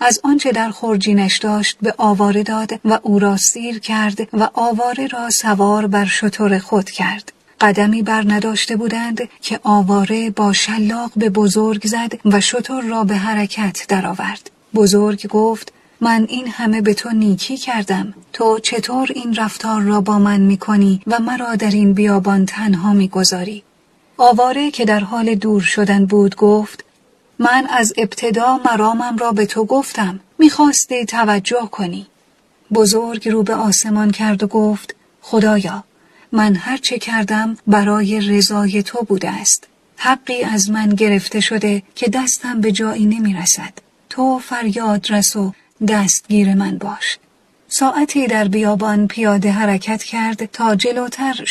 از 0.00 0.20
آنچه 0.24 0.52
در 0.52 0.70
خورجینش 0.70 1.38
داشت 1.38 1.78
به 1.82 1.94
آواره 1.98 2.42
داد 2.42 2.80
و 2.84 2.98
او 3.02 3.18
را 3.18 3.36
سیر 3.36 3.78
کرد 3.78 4.34
و 4.34 4.48
آواره 4.54 5.06
را 5.06 5.30
سوار 5.30 5.86
بر 5.86 6.04
شطور 6.04 6.58
خود 6.58 6.90
کرد 6.90 7.32
قدمی 7.60 8.02
بر 8.02 8.24
نداشته 8.26 8.76
بودند 8.76 9.28
که 9.40 9.60
آواره 9.62 10.30
با 10.30 10.52
شلاق 10.52 11.10
به 11.16 11.30
بزرگ 11.30 11.86
زد 11.86 12.12
و 12.24 12.40
شطور 12.40 12.84
را 12.84 13.04
به 13.04 13.16
حرکت 13.16 13.84
درآورد. 13.88 14.50
بزرگ 14.74 15.26
گفت 15.26 15.72
من 16.00 16.26
این 16.28 16.48
همه 16.48 16.80
به 16.80 16.94
تو 16.94 17.10
نیکی 17.10 17.56
کردم 17.56 18.14
تو 18.32 18.58
چطور 18.58 19.08
این 19.14 19.34
رفتار 19.34 19.82
را 19.82 20.00
با 20.00 20.18
من 20.18 20.40
می 20.40 20.56
کنی 20.56 21.00
و 21.06 21.18
مرا 21.18 21.56
در 21.56 21.70
این 21.70 21.92
بیابان 21.92 22.46
تنها 22.46 22.92
می 22.92 23.08
گذاری؟ 23.08 23.62
آواره 24.16 24.70
که 24.70 24.84
در 24.84 25.00
حال 25.00 25.34
دور 25.34 25.62
شدن 25.62 26.06
بود 26.06 26.36
گفت 26.36 26.84
من 27.42 27.66
از 27.70 27.92
ابتدا 27.96 28.60
مرامم 28.64 29.16
را 29.16 29.32
به 29.32 29.46
تو 29.46 29.64
گفتم. 29.64 30.20
می‌خواستی 30.38 31.04
توجه 31.04 31.68
کنی. 31.70 32.06
بزرگ 32.74 33.28
رو 33.28 33.42
به 33.42 33.54
آسمان 33.54 34.10
کرد 34.10 34.42
و 34.42 34.46
گفت 34.46 34.94
خدایا 35.22 35.84
من 36.32 36.56
هر 36.56 36.76
چه 36.76 36.98
کردم 36.98 37.56
برای 37.66 38.20
رضای 38.20 38.82
تو 38.82 39.04
بوده 39.04 39.30
است. 39.30 39.66
حقی 39.96 40.42
از 40.42 40.70
من 40.70 40.88
گرفته 40.88 41.40
شده 41.40 41.82
که 41.94 42.08
دستم 42.08 42.60
به 42.60 42.72
جایی 42.72 43.06
نمی 43.06 43.34
رسد 43.34 43.72
تو 44.10 44.38
فریاد 44.38 45.12
رس 45.12 45.36
و 45.36 45.52
دستگیر 45.88 46.54
من 46.54 46.78
باش. 46.78 47.18
ساعتی 47.68 48.26
در 48.26 48.48
بیابان 48.48 49.06
پیاده 49.06 49.50
حرکت 49.50 50.02
کرد 50.02 50.44
تا 50.44 50.76
جلوتر 50.76 51.44